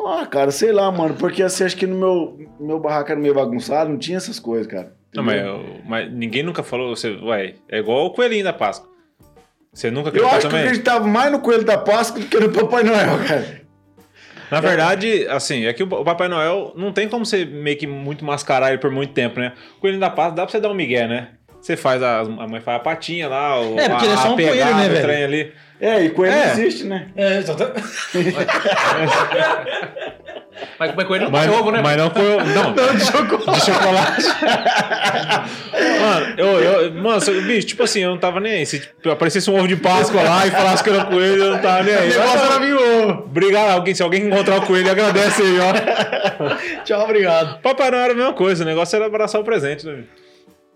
[0.07, 3.33] Ah, cara, sei lá, mano, porque assim, acho que no meu, meu barraco era meio
[3.33, 4.93] bagunçado, não tinha essas coisas, cara.
[5.15, 5.55] Não, mas, Entendeu?
[5.55, 8.87] eu- mas ninguém nunca falou, você, ué, é igual o coelhinho da Páscoa.
[9.75, 10.65] Você nunca Eu acreditou acho que eu também?
[10.65, 13.61] acreditava mais no Coelho da Páscoa do que no Papai Noel, cara.
[14.49, 18.23] Na verdade, assim, é que o Papai Noel não tem como você meio que muito
[18.23, 19.51] mascarar ele por muito tempo, né?
[19.77, 21.29] O Coelho da Páscoa dá pra você dar um migué, né?
[21.59, 24.17] Você faz a, a mãe faz a patinha lá, o, É, porque a, ele é
[24.17, 25.01] só a um coelho, pegada, né, o velho?
[25.03, 25.51] trem ali.
[25.81, 26.45] É, e coelho É.
[26.45, 27.07] não existe, né?
[27.17, 27.83] É, exatamente.
[30.79, 31.81] Mas, mas com ele não Mas, ovo, né?
[31.81, 32.45] mas não coelho.
[32.55, 33.59] Não, de chocolate.
[33.59, 34.23] De chocolate.
[36.01, 38.65] mano, eu, eu, mano, bicho, tipo assim, eu não tava nem aí.
[38.65, 41.51] Se tipo, aparecesse um ovo de Páscoa lá e falasse que era um coelho, eu
[41.53, 42.07] não tava nem aí.
[42.09, 43.11] O negócio era vir ovo.
[43.25, 46.83] Obrigado, alguém, se alguém encontrar o coelho, agradece aí, ó.
[46.83, 47.61] Tchau, obrigado.
[47.61, 50.03] Papai Noel era a mesma coisa, o negócio era abraçar o presente, né?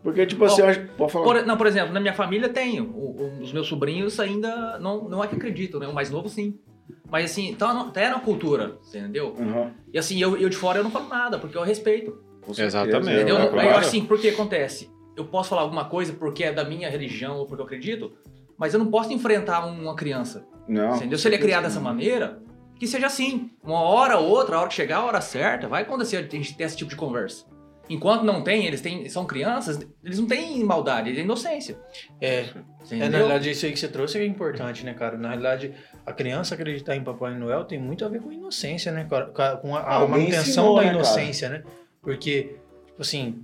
[0.04, 0.80] Porque, tipo assim, eu acho...
[0.98, 1.26] Pode falar.
[1.26, 2.80] Por- não, por exemplo, na minha família tem.
[3.42, 5.88] Os meus sobrinhos ainda não, não é que acreditam, né?
[5.88, 6.58] O mais novo sim.
[7.12, 9.34] Mas assim, tá, no- tá na cultura, entendeu?
[9.38, 9.72] Uhum.
[9.94, 12.18] E assim, eu, eu de fora eu não falo nada, porque eu respeito.
[12.48, 13.16] Exatamente.
[13.16, 13.38] Entendeu?
[13.38, 13.70] é, Aí claro.
[13.70, 14.90] acho assim, porque acontece?
[15.16, 18.12] Eu posso falar alguma coisa porque é da minha religião ou porque eu acredito,
[18.58, 20.46] mas eu não posso enfrentar uma criança.
[20.68, 20.96] Não.
[20.96, 21.18] entendeu?
[21.18, 22.42] Se ele é criado dessa maneira,
[22.78, 23.50] que seja assim.
[23.64, 26.56] Uma hora ou outra, a hora que chegar a hora certa, vai acontecer a gente
[26.56, 27.46] ter esse tipo de conversa.
[27.90, 31.76] Enquanto não tem, eles têm, são crianças, eles não têm maldade, eles têm inocência.
[32.22, 32.44] É,
[32.84, 33.20] Você é, na entendeu?
[33.28, 35.18] realidade, isso aí que você trouxe é importante, né, cara?
[35.18, 35.74] Na realidade,
[36.06, 39.06] a criança acreditar em Papai Noel tem muito a ver com inocência, né?
[39.62, 40.98] Com a, a- manutenção ensinou, da né, cara?
[41.00, 41.64] inocência, né?
[42.02, 42.56] Porque,
[42.88, 43.44] tipo assim,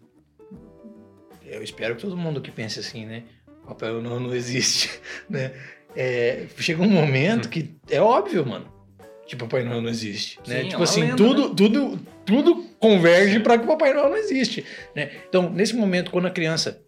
[1.46, 3.24] eu espero que todo mundo que pense assim, né?
[3.68, 4.90] Papai Noel não existe,
[5.30, 5.54] né?
[5.96, 8.74] É, chega um momento que é óbvio, mano.
[9.28, 10.62] Que Papai Noel não existe, né?
[10.62, 14.18] Sim, é tipo assim, lenda, tudo, tudo, tudo converge para que o Papai Noel não
[14.18, 14.64] existe,
[14.96, 15.12] né?
[15.28, 16.82] Então, nesse momento, quando a criança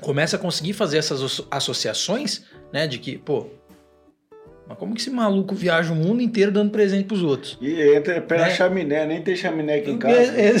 [0.00, 2.88] começa a conseguir fazer essas asso- associações, né?
[2.88, 3.46] De que, pô,
[4.68, 7.58] mas como que esse maluco viaja o mundo inteiro dando presente pros outros?
[7.60, 8.50] E entra pela Né?
[8.50, 10.16] chaminé, nem tem chaminé aqui em casa.
[10.16, 10.54] É, é.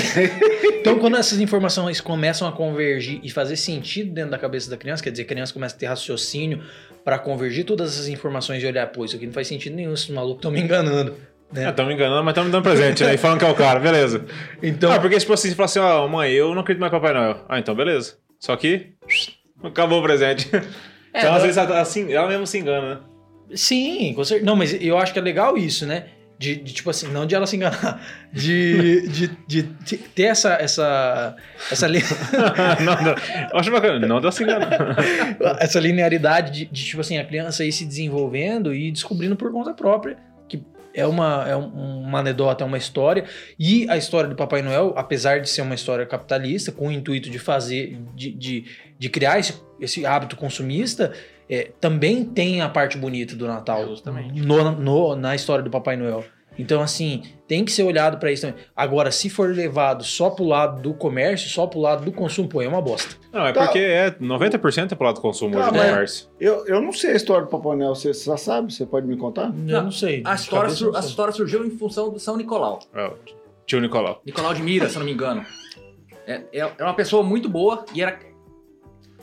[0.80, 5.02] então, quando essas informações começam a convergir e fazer sentido dentro da cabeça da criança,
[5.02, 6.62] quer dizer, a criança começa a ter raciocínio
[7.04, 10.08] para convergir todas essas informações e olhar, pô, isso aqui não faz sentido nenhum, esses
[10.10, 11.14] malucos estão me enganando.
[11.52, 11.64] Né?
[11.64, 13.14] É, tão me enganando, mas tão me dando presente, né?
[13.14, 14.24] E falando que é o cara, beleza.
[14.62, 16.96] Então, ah, porque tipo assim, você fala assim, ó, mãe, eu não acredito mais em
[16.96, 17.44] Papai Noel.
[17.48, 18.14] Ah, então beleza.
[18.40, 18.92] Só que
[19.62, 20.48] acabou o presente.
[21.12, 23.00] É, então, às vezes, assim, ela mesmo se engana, né?
[23.54, 24.46] Sim, com certeza.
[24.46, 26.06] Não, mas eu acho que é legal isso, né?
[26.38, 30.54] De, de, tipo assim, não de ela se enganar, de, de, de te- ter essa,
[30.54, 31.36] essa,
[31.70, 32.02] essa, li-
[32.84, 33.14] não, não.
[33.52, 34.96] Eu acho bacana, não dá se enganar.
[35.60, 39.72] essa linearidade de, de, tipo assim, a criança ir se desenvolvendo e descobrindo por conta
[39.72, 40.16] própria,
[40.48, 40.60] que
[40.92, 43.24] é uma, é um- uma anedota, é uma história.
[43.56, 47.30] E a história do Papai Noel, apesar de ser uma história capitalista, com o intuito
[47.30, 48.64] de fazer, de, de,
[48.98, 51.12] de criar esse, esse hábito consumista,
[51.48, 54.40] é, também tem a parte bonita do Natal Justamente.
[54.40, 56.24] no, no- na história do Papai Noel.
[56.58, 58.62] Então, assim, tem que ser olhado pra isso também.
[58.76, 62.60] Agora, se for levado só pro lado do comércio, só pro lado do consumo, pô,
[62.60, 63.16] é uma bosta.
[63.32, 63.64] Não, é Tá.
[63.64, 66.28] porque é 90% é pro lado do consumo Tá, hoje do mas- comércio.
[66.38, 68.70] Eu, eu não sei a história do Papai Noel, você já sabe?
[68.70, 69.46] Você pode me contar?
[69.46, 70.22] Eu Não, não sei.
[70.26, 72.80] A história, sur- não a história surgiu em função do São Nicolau.
[72.94, 73.10] É,
[73.66, 74.20] tio Nicolau.
[74.26, 75.42] Nicolau de Mira, se eu não me engano.
[76.26, 78.18] É, é, é uma pessoa muito boa e era,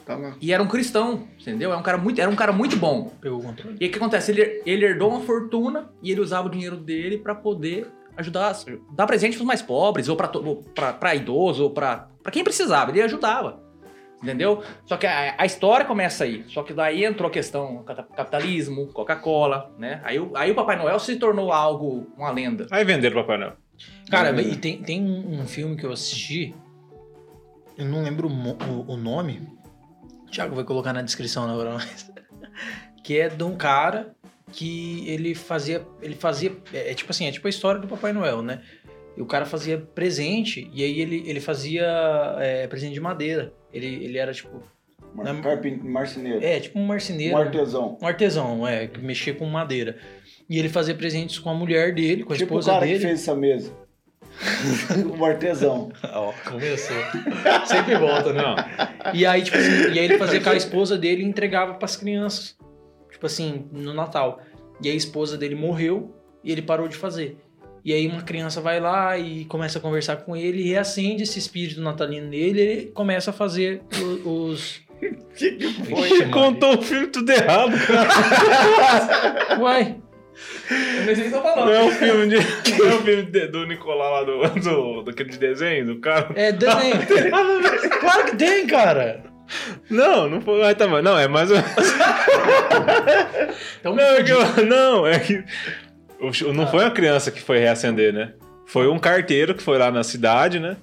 [0.10, 0.36] Tá lá.
[0.42, 1.70] e era um cristão, entendeu?
[1.70, 3.12] Era um cara muito, era um cara muito bom.
[3.22, 3.78] Pegou o controle.
[3.80, 4.32] E o que acontece?
[4.32, 7.88] Ele, ele herdou uma fortuna e ele usava o dinheiro dele pra poder
[8.18, 8.58] ajudar,
[8.94, 12.32] dar presente pros mais pobres, ou pra, to- ou pra, pra idoso, ou pra, pra
[12.32, 12.90] quem precisava.
[12.90, 13.62] Ele ajudava.
[14.22, 14.64] Entendeu?
[14.86, 16.44] Só que a, a história começa aí.
[16.48, 17.84] Só que daí entrou a questão
[18.18, 20.02] capitalismo, Coca-Cola, né?
[20.04, 22.66] Aí, o- aí o Papai Noel se tornou algo, uma lenda.
[22.72, 23.54] Aí venderam o Papai Noel.
[24.10, 26.54] Cara, e tem, tem um, filme que eu assisti,
[27.78, 29.48] eu não lembro o- o nome,
[30.30, 32.10] o Thiago vai colocar na descrição na hora, mas...
[33.04, 34.16] que é de um cara
[34.52, 38.14] que ele fazia, ele fazia, é, é tipo assim, é tipo a história do Papai
[38.14, 38.62] Noel, né?
[39.18, 41.86] E o cara fazia presente, e aí ele, ele fazia
[42.40, 43.54] é, presente de madeira.
[43.74, 44.64] Ele, ele era tipo,
[45.14, 46.44] Mar Não- carpin- marceneiro.
[46.44, 47.36] é, tipo um marceneiro.
[47.36, 47.98] um artesão.
[48.02, 49.98] Um artesão, é, que mexia com madeira.
[50.50, 53.00] E ele fazia presentes com a mulher dele, com a Tipo o esposa cara dele.
[53.00, 53.72] que fez essa mesa.
[55.18, 55.92] O artesão.
[56.04, 56.96] Ó, começou.
[57.66, 58.42] Sempre volta, né?
[58.42, 61.74] Não, E aí, tipo assim, e aí ele fazia com a esposa dele e entregava
[61.74, 62.58] pras crianças.
[63.12, 64.42] Tipo assim, no Natal.
[64.82, 67.38] E aí a esposa dele morreu e ele parou de fazer.
[67.84, 71.40] E aí uma criança vai lá e começa a conversar com ele e reacende esse
[71.40, 73.82] espírito natalino nele e ele começa a fazer
[74.26, 74.82] os...
[75.34, 76.10] Que que foi?
[76.10, 79.56] Ixi, contou o filme tudo errado, cara.
[79.64, 79.96] Uai,
[80.70, 81.72] Eu não sei o que Não falando.
[81.74, 82.36] é um filme, de,
[82.78, 86.30] não é um filme de- do Nicolau lá, do, do, daquele de desenho, do cara.
[86.36, 86.96] é desenho.
[88.00, 89.24] claro que tem, cara.
[89.90, 90.64] Não, não foi.
[90.64, 90.86] Ah, tá.
[91.02, 91.50] Não, é mais.
[91.52, 91.56] um-
[93.80, 95.44] Então, Não, é que, eu- não, é que.
[96.54, 98.34] Não foi uma criança que foi reacender, né?
[98.68, 100.78] Foi um carteiro que foi lá na cidade, né?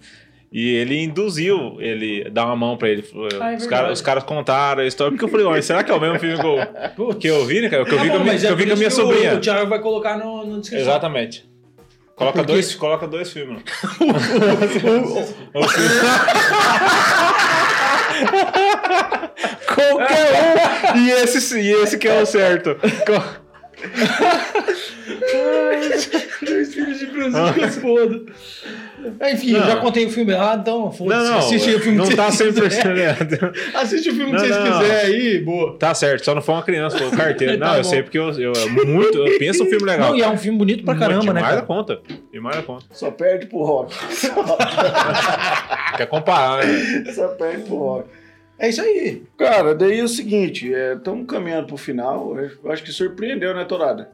[0.53, 3.05] E ele induziu ele, dar uma mão pra ele.
[3.40, 5.11] Ah, é os, caras, os caras contaram a história.
[5.12, 7.61] Porque eu falei, olha, será que é o mesmo filme que eu, que eu vi,
[7.61, 7.84] né, cara?
[7.84, 8.88] Que eu vi, Tá com, a bom, minha, que é eu vi com a minha
[8.88, 9.34] que o- sobrinha.
[9.34, 10.88] O Thiago vai colocar no, no descrição.
[10.88, 11.44] Exatamente.
[12.14, 13.62] Coloca, Porque- dois, coloca dois filmes.
[19.74, 20.99] Qualquer um.
[20.99, 22.76] E esse, e esse que é o certo.
[26.47, 28.20] Dois filhos de Francisco é foda.
[29.33, 29.66] Enfim, eu Não.
[29.66, 31.24] já contei o filme errado, então foda-se.
[31.24, 31.39] Não, não.
[31.39, 33.03] Assiste o filme não que tá vocês 100% quiserem.
[33.03, 33.53] errado.
[33.74, 34.79] Assiste o filme que Não, vocês não.
[34.81, 35.77] quiserem aí, boa.
[35.79, 37.57] Tá certo, só não foi uma criança, foi o carteiro.
[37.59, 39.18] Tá Não, eu sei porque eu, eu, eu muito.
[39.18, 40.11] Eu penso um filme legal.
[40.11, 42.01] Não, e é um filme bonito pra caramba, né, Demais da conta.
[42.33, 42.85] Demais da conta.
[42.93, 43.95] Só perde pro rock.
[45.97, 47.12] Quer comparar, né?
[47.12, 48.09] Só perde pro rock.
[48.59, 49.22] É isso aí.
[49.36, 52.38] Cara, daí é o seguinte, estamos caminhando pro final.
[52.38, 54.11] Eu acho que surpreendeu, né, Torada?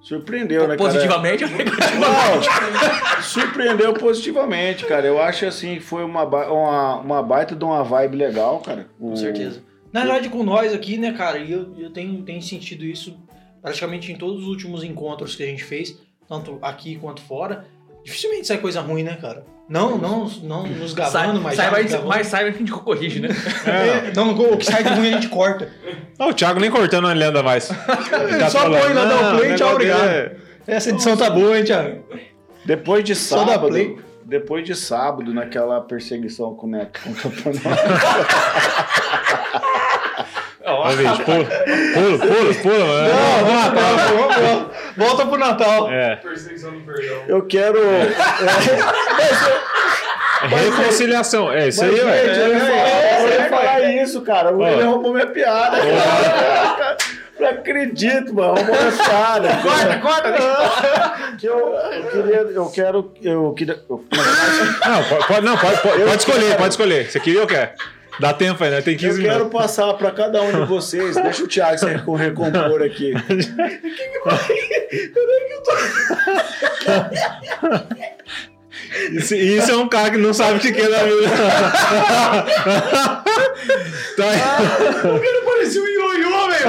[0.00, 0.90] Surpreendeu, né, cara?
[0.90, 5.06] Positivamente, Não, surpreendeu positivamente, cara.
[5.06, 8.88] Eu acho assim, foi uma, uma, uma baita de uma vibe legal, cara.
[8.98, 9.62] Com certeza.
[9.92, 13.16] Na verdade, com nós aqui, né, cara, e eu, eu tenho, tenho sentido isso
[13.60, 15.96] praticamente em todos os últimos encontros que a gente fez,
[16.28, 17.66] tanto aqui quanto fora.
[18.04, 19.44] Dificilmente sai coisa ruim, né, cara?
[19.68, 22.08] Não, não, não nos gabando, mas já saiba, nos gabando.
[22.08, 23.28] mas saiba que a gente corrige, né?
[23.64, 25.70] É, Não, o que sai de ruim a gente corta.
[26.18, 27.70] não, o Thiago nem cortando a lenda mais.
[27.70, 27.78] Ele
[28.38, 30.36] tá Só põe lá, dá o "Não, play, tchau, obrigado." é-
[30.66, 32.04] Essa edição tá boa, hein, Thiago?
[32.66, 33.96] Depois de Só dá sábado, play.
[34.24, 37.62] depois de sábado, naquela perseguição com o Neto com o campeonato.
[40.64, 43.08] Ó, gente, pula, pula, pula, pula, mano.
[43.08, 44.66] Não, vamos Natal, vamos, vamos.
[44.96, 45.90] Volta pro Natal.
[45.92, 47.22] É, Perseguição do perdão.
[47.28, 47.78] Eu quero.
[50.48, 51.52] reconciliação.
[51.52, 52.34] É isso aí, Mas, velho.
[52.34, 54.50] gente, eu ia falar- eu ia falar isso, cara.
[54.50, 55.76] Ele roubou minha piada.
[55.78, 56.96] cara.
[57.40, 58.54] Não acredito, mano.
[58.54, 59.48] Roubou minha piada.
[59.62, 61.36] Corta, corta.
[61.38, 62.36] Que eu, eu queria.
[62.38, 63.12] Eu quero.
[63.22, 63.80] Eu queria.
[63.88, 64.04] eu-
[64.86, 67.10] Não, pode, pode- não, pode, pode, pode escolher, pode escolher.
[67.10, 67.74] Você queria ou quer?
[68.20, 69.52] Dá tempo ainda, tem Eu 15 quero minutos.
[69.60, 71.14] passar para cada um de vocês.
[71.16, 73.12] Deixa o Thiago se recom- recompor aqui.
[79.12, 81.28] Isso, isso é um cara que não sabe o que é da vida.
[84.16, 84.38] Tá aí.
[85.44, 86.68] Parecia um ioiô, velho.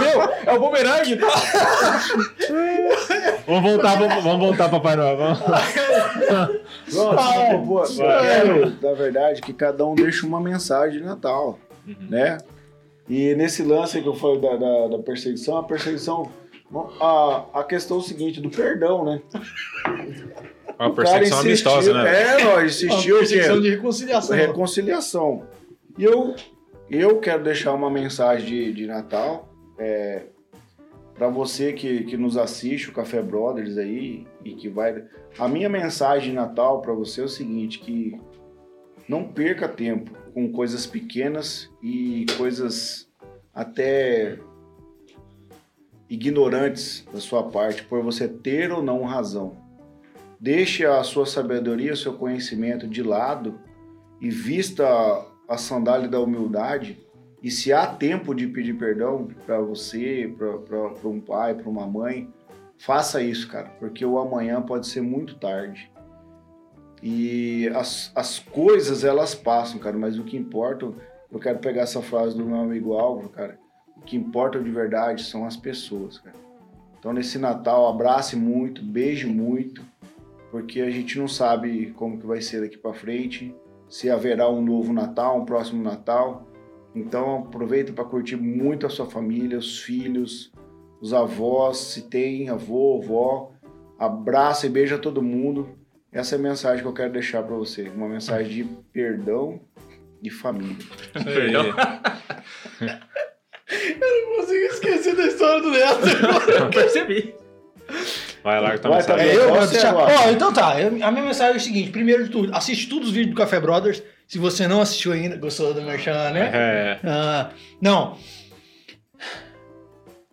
[0.00, 1.26] Meu, é o bumerangue, tá?
[3.46, 5.16] Vamos voltar, vamos, vamos voltar, Papai Noel.
[5.16, 5.40] Vamos.
[7.36, 7.86] Recompor.
[7.86, 11.58] Eu quero, na verdade, que cada um deixe uma mensagem de Natal,
[12.08, 12.38] né?
[13.08, 16.30] E nesse lance que eu falei da, da, da perseguição, a perseguição.
[17.00, 19.22] A, a questão é o seguinte, do perdão, né?
[20.78, 22.40] Uma O cara perseguição insistiu- amistosa, né?
[22.40, 24.36] É, ó, insistiu Uma que perseguição de reconciliação.
[24.36, 25.42] reconciliação.
[25.96, 26.34] E eu,
[26.90, 29.48] eu quero deixar uma mensagem de, de Natal
[29.78, 30.26] é,
[31.14, 35.04] para você que, que nos assiste, o Café Brothers aí, e que vai.
[35.38, 38.20] A minha mensagem de Natal para você é o seguinte: que
[39.08, 43.08] não perca tempo com coisas pequenas e coisas
[43.54, 44.38] até
[46.08, 49.56] ignorantes da sua parte, por você ter ou não razão.
[50.40, 53.58] Deixe a sua sabedoria, o seu conhecimento de lado
[54.20, 54.86] e vista
[55.48, 57.04] a sandália da humildade.
[57.42, 62.32] E se há tempo de pedir perdão para você, para um pai, para uma mãe,
[62.78, 65.90] faça isso, cara, porque o amanhã pode ser muito tarde.
[67.02, 70.92] E as, as coisas elas passam, cara, mas o que importa,
[71.30, 73.58] eu quero pegar essa frase do meu amigo Álvaro, cara,
[74.08, 76.36] que importa de verdade são as pessoas, cara.
[76.98, 79.82] Então nesse Natal, abrace muito, beije muito,
[80.50, 83.54] porque a gente não sabe como que vai ser daqui para frente,
[83.86, 86.48] se haverá um novo Natal, um próximo Natal.
[86.94, 90.50] Então aproveita para curtir muito a sua família, os filhos,
[91.02, 93.52] os avós, se tem avô, avó,
[93.98, 95.68] abraça e beija todo mundo.
[96.10, 99.60] Essa é a mensagem que eu quero deixar para você, uma mensagem de perdão
[100.22, 100.76] e família.
[101.12, 101.66] Perdão.
[103.96, 106.06] Não consigo esquecer da história do Neto.
[106.58, 107.34] Eu percebi.
[108.44, 109.26] Vai lá que tá Vai, mensagem.
[109.26, 109.44] tá É eu?
[109.48, 110.14] Qual Mas você deixa- agora?
[110.20, 110.80] Ó, então tá.
[110.80, 113.38] eu- a minha mensagem é o seguinte: primeiro de tudo, assiste todos os vídeos do
[113.38, 114.02] Café Brothers.
[114.26, 116.50] Se você não assistiu ainda, gostou do Merchan, né?
[116.52, 118.18] É, Ah, não.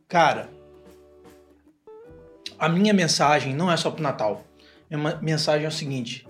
[0.08, 0.50] Cara,
[2.60, 4.44] a minha mensagem não é só pro Natal.
[4.90, 6.28] Minha ma- mensagem é o seguinte: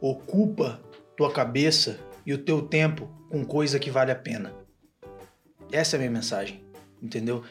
[0.00, 0.80] ocupa
[1.16, 4.54] tua cabeça e o teu tempo com coisa que vale a pena.
[5.70, 6.61] Essa é a minha mensagem,
[7.02, 7.42] entendeu?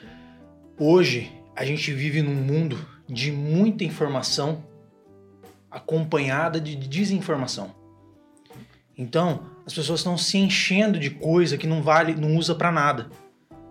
[0.77, 2.77] Hoje a gente vive num mundo
[3.07, 4.63] de muita informação
[5.69, 7.75] acompanhada de desinformação.
[8.97, 13.09] Então, as pessoas estão se enchendo de coisa que não vale, não usa pra nada.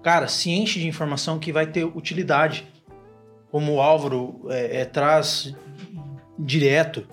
[0.03, 2.67] Cara, se enche de informação que vai ter utilidade.
[3.51, 5.55] Como o Álvaro é, é, traz
[6.39, 7.07] direto.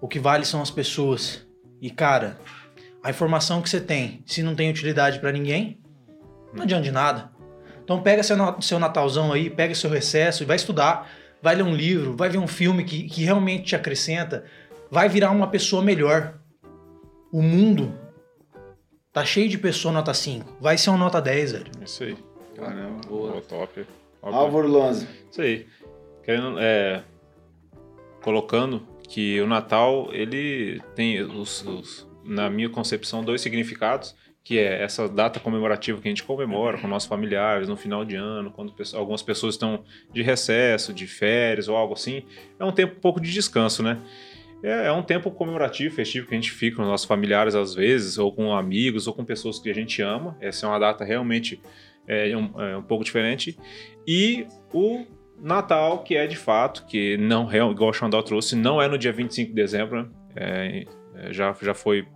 [0.00, 1.46] O que vale são as pessoas.
[1.80, 2.38] E, cara,
[3.02, 5.80] a informação que você tem, se não tem utilidade pra ninguém,
[6.52, 7.32] não adianta de nada.
[7.84, 11.10] Então pega seu, seu Natalzão aí, pega seu recesso e vai estudar,
[11.42, 14.44] vai ler um livro, vai ver um filme que, que realmente te acrescenta,
[14.90, 16.34] vai virar uma pessoa melhor.
[17.32, 17.94] O mundo
[19.12, 21.66] tá cheio de pessoa nota 5, vai ser uma nota 10, velho.
[21.84, 22.16] Isso aí.
[22.56, 23.00] Caramba.
[23.08, 23.84] Boa, top.
[24.20, 24.34] Top.
[24.34, 25.08] Álvaro Lanza.
[25.30, 25.66] Isso aí.
[26.24, 27.02] Querendo, é,
[28.22, 34.14] colocando que o Natal, ele tem, os, os- na minha concepção, dois significados,
[34.44, 38.16] que é essa data comemorativa que a gente comemora com nossos familiares no final de
[38.16, 42.24] ano, quando algumas pessoas estão de recesso, de férias ou algo assim.
[42.58, 43.98] É um tempo um pouco de descanso, né?
[44.62, 48.18] É, é um tempo comemorativo, festivo, que a gente fica com nossos familiares às vezes,
[48.18, 50.36] ou com amigos, ou com pessoas que a gente ama.
[50.40, 51.60] Essa é uma data realmente
[52.06, 53.56] é, um, é um pouco diferente.
[54.06, 55.06] E o
[55.40, 58.98] Natal, que é de fato, que não é, igual o Xandal trouxe, não é no
[58.98, 60.08] dia 25 de dezembro, né?
[60.34, 62.06] É, é, já, já foi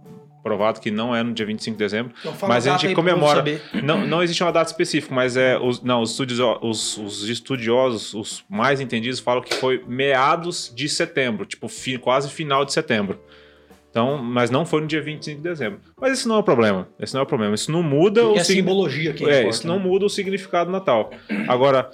[0.47, 2.12] provado que não é no dia 25 de dezembro.
[2.20, 3.42] Então fala Mas a gente comemora.
[3.82, 8.14] Não, não existe uma data específica, mas é os, não, os, estudio- os- os estudiosos,
[8.14, 13.18] os mais entendidos, falam que foi meados de setembro, tipo fi- quase final de setembro.
[13.90, 15.80] Então, mas não foi no dia 25 de dezembro.
[16.01, 16.86] Mas isso não é o problema.
[17.01, 17.55] Esse não é o problema.
[17.55, 19.84] Isso não muda Porque o é signi- simbologia que é, importa, isso não né?
[19.84, 21.11] muda o significado do Natal.
[21.49, 21.90] Agora,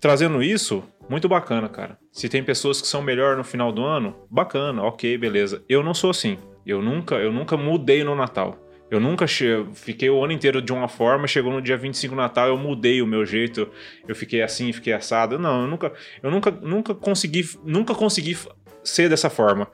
[0.00, 1.98] trazendo isso, muito bacana, cara.
[2.10, 5.62] Se tem pessoas que são melhor no final do ano, bacana, ok, beleza.
[5.68, 6.38] Eu não sou assim.
[6.68, 8.62] Eu nunca, eu nunca mudei no Natal.
[8.90, 9.26] Eu nunca
[9.74, 13.00] fiquei o ano inteiro de uma forma, chegou no dia 25 do Natal, eu mudei
[13.00, 13.68] o meu jeito,
[14.06, 15.38] eu fiquei assim, fiquei assado.
[15.38, 15.92] Não, eu nunca,
[16.22, 18.36] eu nunca, nunca consegui, nunca consegui
[18.84, 19.66] ser dessa forma.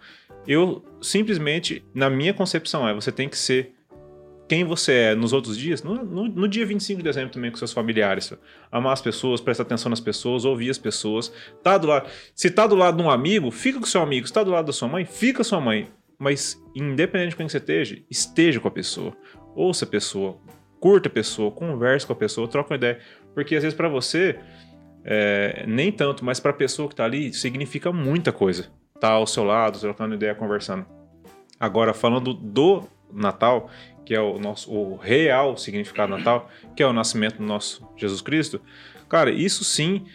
[0.46, 3.72] Eu simplesmente, na minha concepção, é você tem que ser
[4.48, 7.56] quem você é nos outros dias, no, no, no dia 25 de dezembro também com
[7.56, 8.32] seus familiares.
[8.70, 11.32] Amar as pessoas, prestar atenção nas pessoas, ouvir as pessoas.
[11.62, 14.26] Tá do lado, se tá do lado de um amigo, fica com seu amigo.
[14.26, 15.88] Se tá do lado da sua mãe, fica com sua mãe.
[16.24, 19.14] Mas, independente de quem você esteja, esteja com a pessoa.
[19.54, 20.38] Ouça a pessoa,
[20.80, 22.98] curta a pessoa, converse com a pessoa, troca uma ideia.
[23.34, 24.38] Porque às vezes pra você,
[25.04, 28.70] é, nem tanto, mas pra pessoa que tá ali, significa muita coisa.
[28.98, 30.86] Tá ao seu lado, trocando ideia, conversando.
[31.60, 33.68] Agora, falando do Natal,
[34.06, 37.86] que é o nosso o real significado do Natal, que é o nascimento do nosso
[37.98, 38.62] Jesus Cristo,
[39.10, 40.06] cara, isso sim.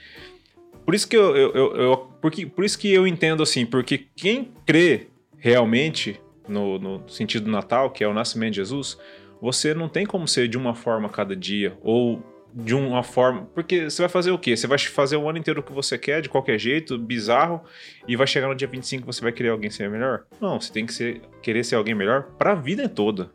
[0.84, 4.08] Por isso que eu, eu, eu, eu- porque, por isso que eu entendo assim, porque
[4.16, 5.09] quem crê
[5.40, 8.98] realmente no, no sentido do Natal, que é o nascimento de Jesus,
[9.42, 12.22] você não tem como ser de uma forma cada dia ou
[12.54, 14.58] de uma forma, porque você vai fazer o quê?
[14.58, 17.62] Você vai fazer o ano inteiro o que você quer, de qualquer jeito, bizarro,
[18.08, 20.26] e vai chegar no dia 25 você vai querer alguém ser melhor?
[20.42, 23.32] Não, você tem que ser, querer ser alguém melhor para a vida toda.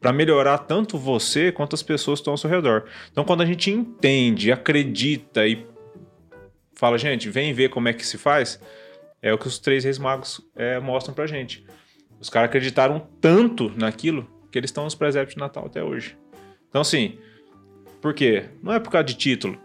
[0.00, 2.84] Para melhorar tanto você quanto as pessoas que estão ao seu redor.
[3.12, 5.64] Então, quando a gente entende, acredita e
[6.74, 8.58] fala, gente, vem ver como é que se faz,
[9.22, 11.64] é o que os três reis magos é, mostram pra gente.
[12.20, 16.16] Os caras acreditaram tanto naquilo que eles estão nos presépios de Natal até hoje.
[16.68, 17.18] Então, assim,
[18.00, 18.44] por quê?
[18.62, 19.58] Não é por causa de título.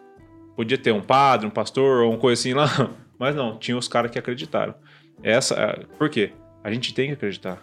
[0.56, 2.68] Podia ter um padre, um pastor ou uma coisa assim lá.
[3.20, 4.76] Mas não, tinha os caras que acreditaram.
[5.24, 6.32] Essa, é- por quê?
[6.64, 7.62] A gente tem que acreditar.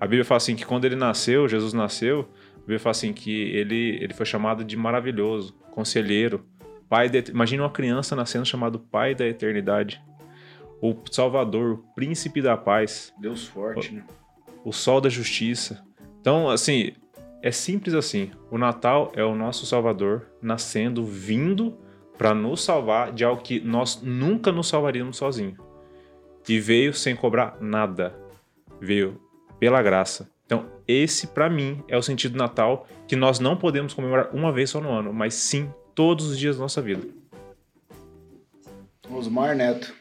[0.00, 3.50] A Bíblia fala assim que quando ele nasceu, Jesus nasceu, a Bíblia fala assim que
[3.50, 6.44] ele, ele foi chamado de maravilhoso, conselheiro,
[6.88, 10.02] pai da, imagina uma criança nascendo chamado pai da eternidade,
[10.80, 14.04] o salvador, o príncipe da paz, Deus forte, né?
[14.64, 15.84] o sol da justiça.
[16.20, 16.92] Então, assim,
[17.42, 18.30] é simples assim.
[18.50, 21.78] O Natal é o nosso Salvador nascendo, vindo
[22.18, 25.58] para nos salvar de algo que nós nunca nos salvaríamos sozinhos.
[26.48, 28.14] E veio sem cobrar nada.
[28.80, 29.20] Veio
[29.58, 30.30] pela graça.
[30.44, 34.52] Então, esse para mim é o sentido do Natal que nós não podemos comemorar uma
[34.52, 37.06] vez só no ano, mas sim todos os dias da nossa vida.
[39.10, 39.94] Osmar Neto.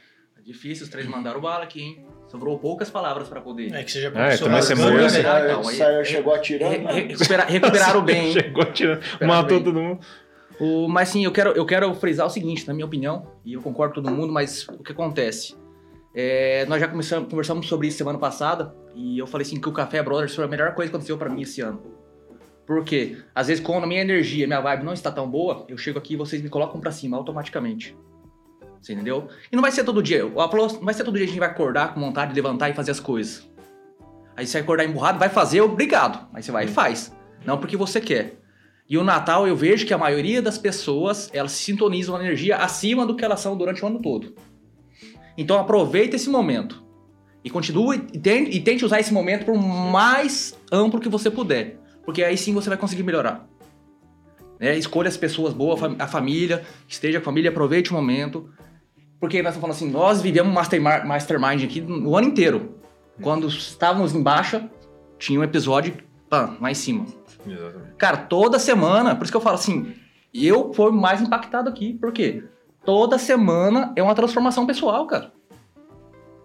[0.46, 2.06] É difícil, os três mandaram bala aqui, hein?
[2.28, 3.74] Sobrou poucas palavras pra poder.
[3.74, 6.72] É que você já É, começou também você morreu, né, então, aí- Saiu, chegou atirando.
[6.72, 6.94] Re- né?
[6.94, 8.34] re- recupera- recuperaram bem, hein?
[8.34, 9.64] Chegou atirando, matou bem.
[9.64, 10.00] todo mundo.
[10.60, 13.62] O, mas sim, eu quero, eu quero frisar o seguinte, na minha opinião, e eu
[13.62, 15.56] concordo com todo mundo, mas o que acontece?
[16.14, 19.72] É, nós já começamos, conversamos sobre isso semana passada, e eu falei assim que o
[19.74, 21.82] Café Brothers foi a melhor coisa que aconteceu pra mim esse ano.
[22.66, 23.18] Por quê?
[23.34, 26.14] Às vezes, quando a minha energia, minha vibe não está tão boa, eu chego aqui
[26.14, 27.96] e vocês me colocam pra cima automaticamente.
[28.86, 29.30] Você entendeu?
[29.52, 30.28] E não vai ser todo dia.
[30.28, 32.36] O Apollo, não vai ser todo dia que a gente vai acordar com vontade de
[32.36, 33.50] levantar e fazer as coisas.
[34.38, 36.28] Aí você vai acordar emburrado, vai fazer, obrigado.
[36.32, 37.12] Aí você vai e faz.
[37.44, 38.40] Não porque você quer.
[38.88, 42.58] E o Natal eu vejo que a maioria das pessoas, elas se sintonizam a energia
[42.58, 44.36] acima do que elas são durante o ano todo.
[45.36, 46.86] Então aproveita esse momento.
[47.44, 51.80] E continue e tente, e tente usar esse momento por mais amplo que você puder.
[52.04, 53.50] Porque aí sim você vai conseguir melhorar.
[54.60, 54.78] Né?
[54.78, 58.48] Escolha as pessoas boas, a família, esteja com a família, aproveite o momento.
[59.26, 62.76] Porque nós estamos falando assim, nós vivemos mastermi- mastermind aqui no ano inteiro.
[63.20, 64.70] Quando estávamos em baixa,
[65.18, 65.96] tinha um episódio
[66.30, 67.08] pã, lá em cima.
[67.48, 67.96] Exatamente.
[67.98, 69.94] Cara, toda semana, por isso que eu falo assim,
[70.32, 71.94] eu fui mais impactado aqui.
[71.96, 72.44] Por quê?
[72.86, 75.32] Toda semana é uma transformação pessoal, cara.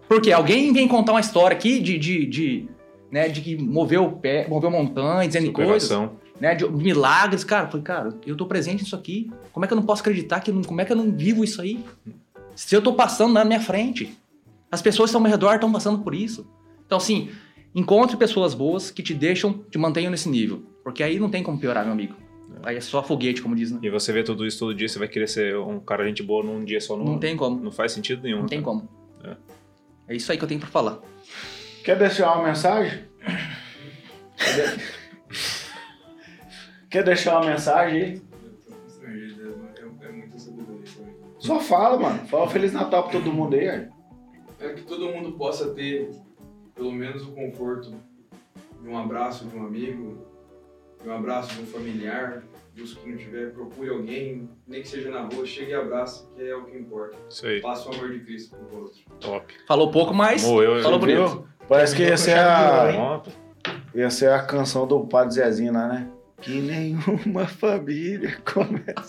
[0.09, 2.69] Porque alguém vem contar uma história aqui de, de, de,
[3.11, 5.87] né, de que moveu, pé, moveu montanhas, dizendo coisas,
[6.39, 7.43] né, de milagres.
[7.43, 9.31] Cara, eu falei, cara, eu tô presente nisso aqui.
[9.53, 11.11] Como é que eu não posso acreditar que eu não- como é que eu não
[11.11, 11.85] vivo isso aí?
[12.67, 14.17] Se eu tô passando na minha frente,
[14.71, 16.47] as pessoas que estão ao meu redor estão passando por isso.
[16.85, 17.29] Então, assim,
[17.73, 20.63] encontre pessoas boas que te deixam, te mantenham nesse nível.
[20.83, 22.15] Porque aí não tem como piorar, meu amigo.
[22.63, 23.79] Aí é só foguete, como diz, né?
[23.81, 26.43] E você vê tudo isso todo dia, você vai querer ser um cara gente boa
[26.43, 26.95] num dia só.
[26.95, 27.59] Não, Não tem como.
[27.61, 28.39] não faz sentido nenhum.
[28.41, 28.77] Não tem cara.
[28.77, 28.89] como.
[29.23, 29.35] É.
[30.09, 30.99] É isso aí que eu tenho pra falar.
[31.83, 33.05] Quer deixar uma mensagem?
[34.37, 34.83] Quer de-
[36.89, 38.21] Quer deixar uma mensagem aí?
[41.41, 42.27] Só fala, mano.
[42.27, 43.65] Fala Feliz Natal pra todo mundo aí.
[44.59, 46.11] É que todo mundo possa ter,
[46.75, 47.91] pelo menos, o conforto
[48.81, 50.19] de um abraço de um amigo,
[51.01, 52.43] de um abraço de um familiar.
[52.75, 56.25] E os que não tiver, procure alguém, nem que seja na rua, chegue e abraça,
[56.35, 57.17] que é o que importa.
[57.29, 59.01] Isso aí, Passe o amor de Cristo pro outro.
[59.19, 59.53] top.
[59.67, 61.49] Falou pouco, mas Amor, eu- falou eu- bonito.
[61.67, 63.21] Parece que essa é a,
[63.93, 66.09] ia ser a canção do Padre Zezinho lá, né?
[66.41, 69.03] Que nenhuma família começa.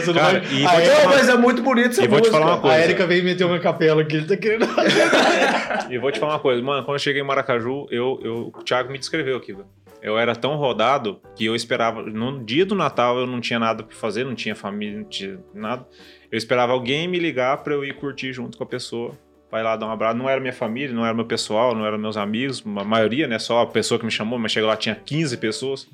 [0.00, 2.18] Você não Cara, vai- a, te Não, falar- mas é muito bonito essa E vou
[2.20, 2.38] te música.
[2.38, 2.78] falar uma a coisa.
[2.84, 4.66] Erika veio meter uma capela aqui, ele tá querendo.
[5.90, 8.62] E vou te falar uma coisa, mano, quando eu cheguei em Maracaju, eu, eu, o
[8.64, 9.66] Thiago me descreveu aqui, velho.
[10.02, 12.02] Eu era tão rodado que eu esperava.
[12.02, 15.38] No dia do Natal eu não tinha nada pra fazer, não tinha família, não tinha
[15.54, 15.86] nada.
[16.30, 19.12] Eu esperava alguém me ligar pra eu ir curtir junto com a pessoa.
[19.50, 20.16] Vai lá dar um abraço.
[20.16, 23.38] Não era minha família, não era meu pessoal, não eram meus amigos, a maioria, né?
[23.38, 25.88] Só a pessoa que me chamou, mas chegou lá tinha 15 pessoas.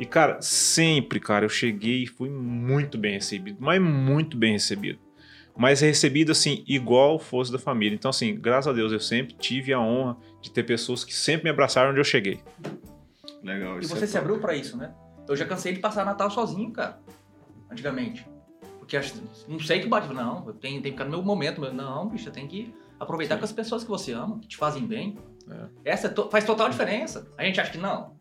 [0.00, 4.98] E, cara, sempre, cara, eu cheguei e fui muito bem recebido, mas muito bem recebido.
[5.56, 7.94] Mas recebido, assim, igual fosse da família.
[7.94, 11.44] Então, assim, graças a Deus, eu sempre tive a honra de ter pessoas que sempre
[11.44, 12.40] me abraçaram onde eu cheguei.
[13.42, 14.18] Legal, E você é se top.
[14.24, 14.94] abriu pra isso, né?
[15.28, 16.98] Eu já cansei de passar Natal sozinho, cara.
[17.70, 18.26] Antigamente.
[18.78, 19.14] Porque acho,
[19.46, 20.12] não sei que bate.
[20.12, 21.60] Não, eu tenho, tenho que ficar no meu momento.
[21.60, 24.56] meu- Não, bicho, eu tenho que aproveitar com as pessoas que você ama, que te
[24.56, 25.18] fazem bem.
[25.84, 27.30] Essa é to- faz total diferença.
[27.36, 28.16] A gente acha que não.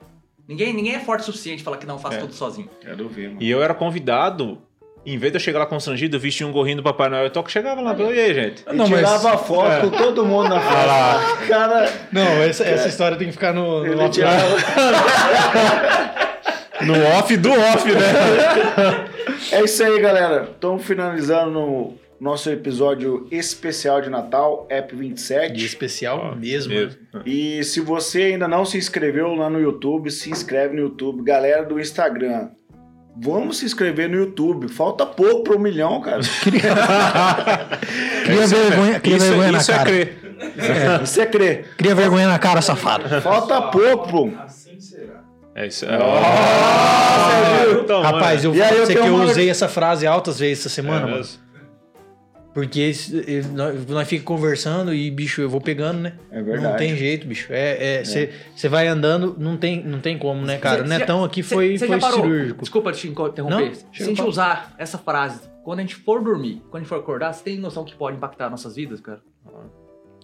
[0.49, 2.17] Ninguém, ninguém é forte o suficiente pra falar que não faz É.
[2.19, 2.67] tudo sozinho.
[2.81, 3.37] Quero ver, mano.
[3.39, 4.57] E eu era convidado,
[5.05, 7.25] em vez de eu chegar lá constrangido, eu vestia um gorrinho do Papai Noel.
[7.25, 8.63] Eu toco chegava lá, e aí, gente?
[8.67, 9.79] E Não, mas- tirava foto É.
[9.81, 11.47] com todo mundo na foto.
[11.47, 13.85] Cara, Não, essa, essa história tem que ficar no.
[13.85, 14.39] no off- tirava...
[16.81, 19.05] No off do off, né?
[19.51, 20.47] É isso aí, galera.
[20.51, 25.53] Estamos finalizando nosso episódio especial de Natal, App 27.
[25.53, 26.73] De especial Ó, mesmo.
[26.73, 26.99] mesmo.
[27.25, 31.23] E se você ainda não se inscreveu lá no YouTube, se inscreve no YouTube.
[31.23, 32.49] Galera do Instagram,
[33.21, 34.67] vamos se inscrever no YouTube.
[34.67, 36.21] Falta pouco para um milhão, cara.
[38.25, 39.89] Cria vergonha, cria isso vergonha na isso é cara.
[39.89, 40.19] crer.
[41.03, 41.65] Isso é crer.
[41.77, 43.07] Cria vergonha na cara, safado.
[43.21, 44.29] Falta pouco, pô.
[44.43, 45.23] Assim será.
[45.55, 45.85] É isso.
[45.85, 45.99] Nossa,
[47.91, 50.07] Oh, Rapaz, eu E aí vou eu dizer tenho que eu uma- usei essa frase
[50.07, 51.25] altas vezes essa semana, é mano.
[52.61, 56.13] Porque esse- nós, nós fica conversando e, bicho, eu vou pegando, né?
[56.31, 56.63] É verdade.
[56.71, 57.47] Não tem jeito, bicho.
[57.51, 58.03] É,
[58.55, 60.83] Você vai andando, não tem, não tem como, né, cara?
[60.83, 62.61] O Cê- Netão aqui cê- foi, cê foi cirúrgico.
[62.61, 63.45] Desculpa te interromper.
[63.49, 66.79] Não, Se a gente pra- usar essa frase, quando a gente for dormir, quando a
[66.79, 69.21] gente for acordar, você tem noção que pode impactar nossas vidas, cara?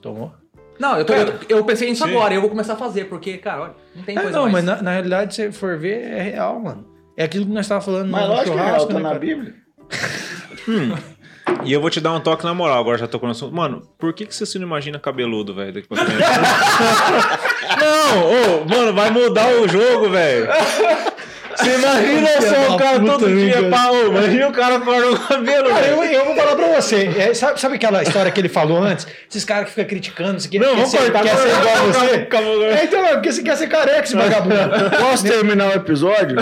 [0.01, 0.33] Tomou?
[0.77, 2.09] Não, eu, tô- eu, eu pensei nisso Sim.
[2.11, 4.49] agora e eu vou começar a fazer, porque, cara, olha, não tem É, coisa não,
[4.49, 4.53] mais...
[4.53, 6.85] mas na, na realidade, se for ver, é real, mano.
[7.15, 9.07] É aquilo que nós estávamos falando Mas no lógico que é real, tá né, na
[9.09, 9.19] cara?
[9.19, 9.55] Bíblia.
[11.63, 13.53] E eu vou te dar um toque na moral, agora já tô com o assunto.
[13.55, 16.19] Mano, por que, que você se não imagina cabeludo, velho, daqui pra frente?
[17.81, 20.47] não, ô, mano, vai mudar o jogo, velho.
[21.55, 23.91] Você imagina só o cara todo dia, cara?
[23.91, 27.09] ô, imagina o cara corta o cabelo, Cara, eu, eu vou falar pra você.
[27.17, 29.07] É, sabe, sabe aquela história que ele falou antes?
[29.29, 32.15] Esses caras que ficam criticando, você quer, Não, vamos cortar, quer ser igual a você?
[32.15, 32.65] acabou.
[32.65, 34.55] É, então, é porque você quer ser careca, esse vagabundo.
[34.99, 36.35] Posso terminar o episódio?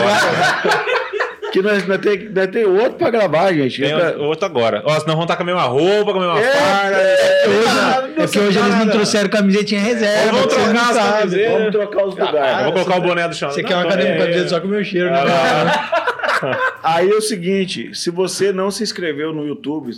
[1.53, 3.79] Que nós vai ter, vai ter outro pra gravar, gente.
[3.79, 4.81] Tem outro agora.
[4.85, 6.97] Ó, senão vão estar com a mesma roupa, com a mesma É, farda.
[6.97, 10.31] É que hoje eles não trouxeram camisetinha reserva.
[10.31, 11.51] Vamos trocar as camisetas.
[11.53, 12.63] Vamos trocar os Eu lugares.
[12.63, 13.51] vou colocar o boné do chão.
[13.51, 15.19] Você Não, quer uma tô- cadeira é, com camiseta só com o meu cheiro, né?
[16.83, 19.93] Aí é o seguinte, se você não se inscreveu no YouTube,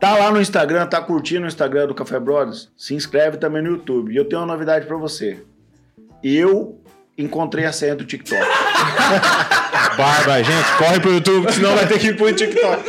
[0.00, 3.72] tá lá no Instagram, tá curtindo o Instagram do Café Brothers, se inscreve também no
[3.72, 4.10] YouTube.
[4.12, 5.36] E eu tenho uma novidade pra você.
[6.24, 6.80] Eu
[7.18, 8.40] encontrei a senha do TikTok.
[9.98, 12.84] Barba, gente, corre pro YouTube, senão vai ter que ir pro TikTok.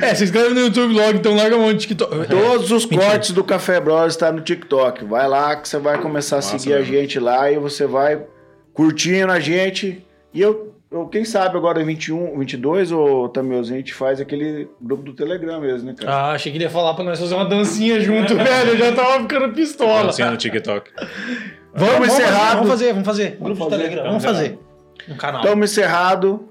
[0.00, 2.28] É, se inscreve no YouTube logo, então larga um monte de TikTok.
[2.28, 5.04] Todos os cortes do Café Brothers tá no TikTok.
[5.04, 8.22] Vai lá que você vai começar a seguir a gente lá e você vai
[8.72, 10.06] curtindo a gente.
[10.32, 14.68] E eu eu, quem sabe agora em 21, 22, ou também a gente faz aquele
[14.80, 16.12] grupo do Telegram mesmo, né, cara?
[16.12, 18.70] Ah, achei que ele ia falar pra nós fazer uma dancinha junto, velho.
[18.70, 20.04] Eu já tava ficando pistola.
[20.04, 20.92] Dancinha no TikTok.
[21.74, 22.54] Vamos fazer, encerrado.
[22.58, 23.36] Vamos fazer, vamos fazer.
[23.40, 23.70] Grupo fazer.
[23.70, 24.58] do Telegram, vamos Vamos fazer.
[25.08, 25.42] Um canal.
[25.42, 26.48] Estamos encerrado.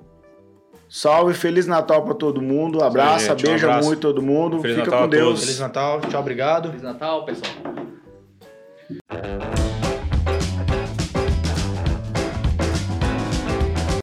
[0.90, 2.84] Salve, Feliz Natal pra todo mundo.
[2.84, 3.88] Abraça, gente, um beija abraço.
[3.88, 4.62] muito todo mundo.
[4.62, 5.40] Feliz Fica Natal com Deus.
[5.40, 6.68] Feliz Natal, tchau, obrigado.
[6.70, 7.54] Feliz Natal, pessoal.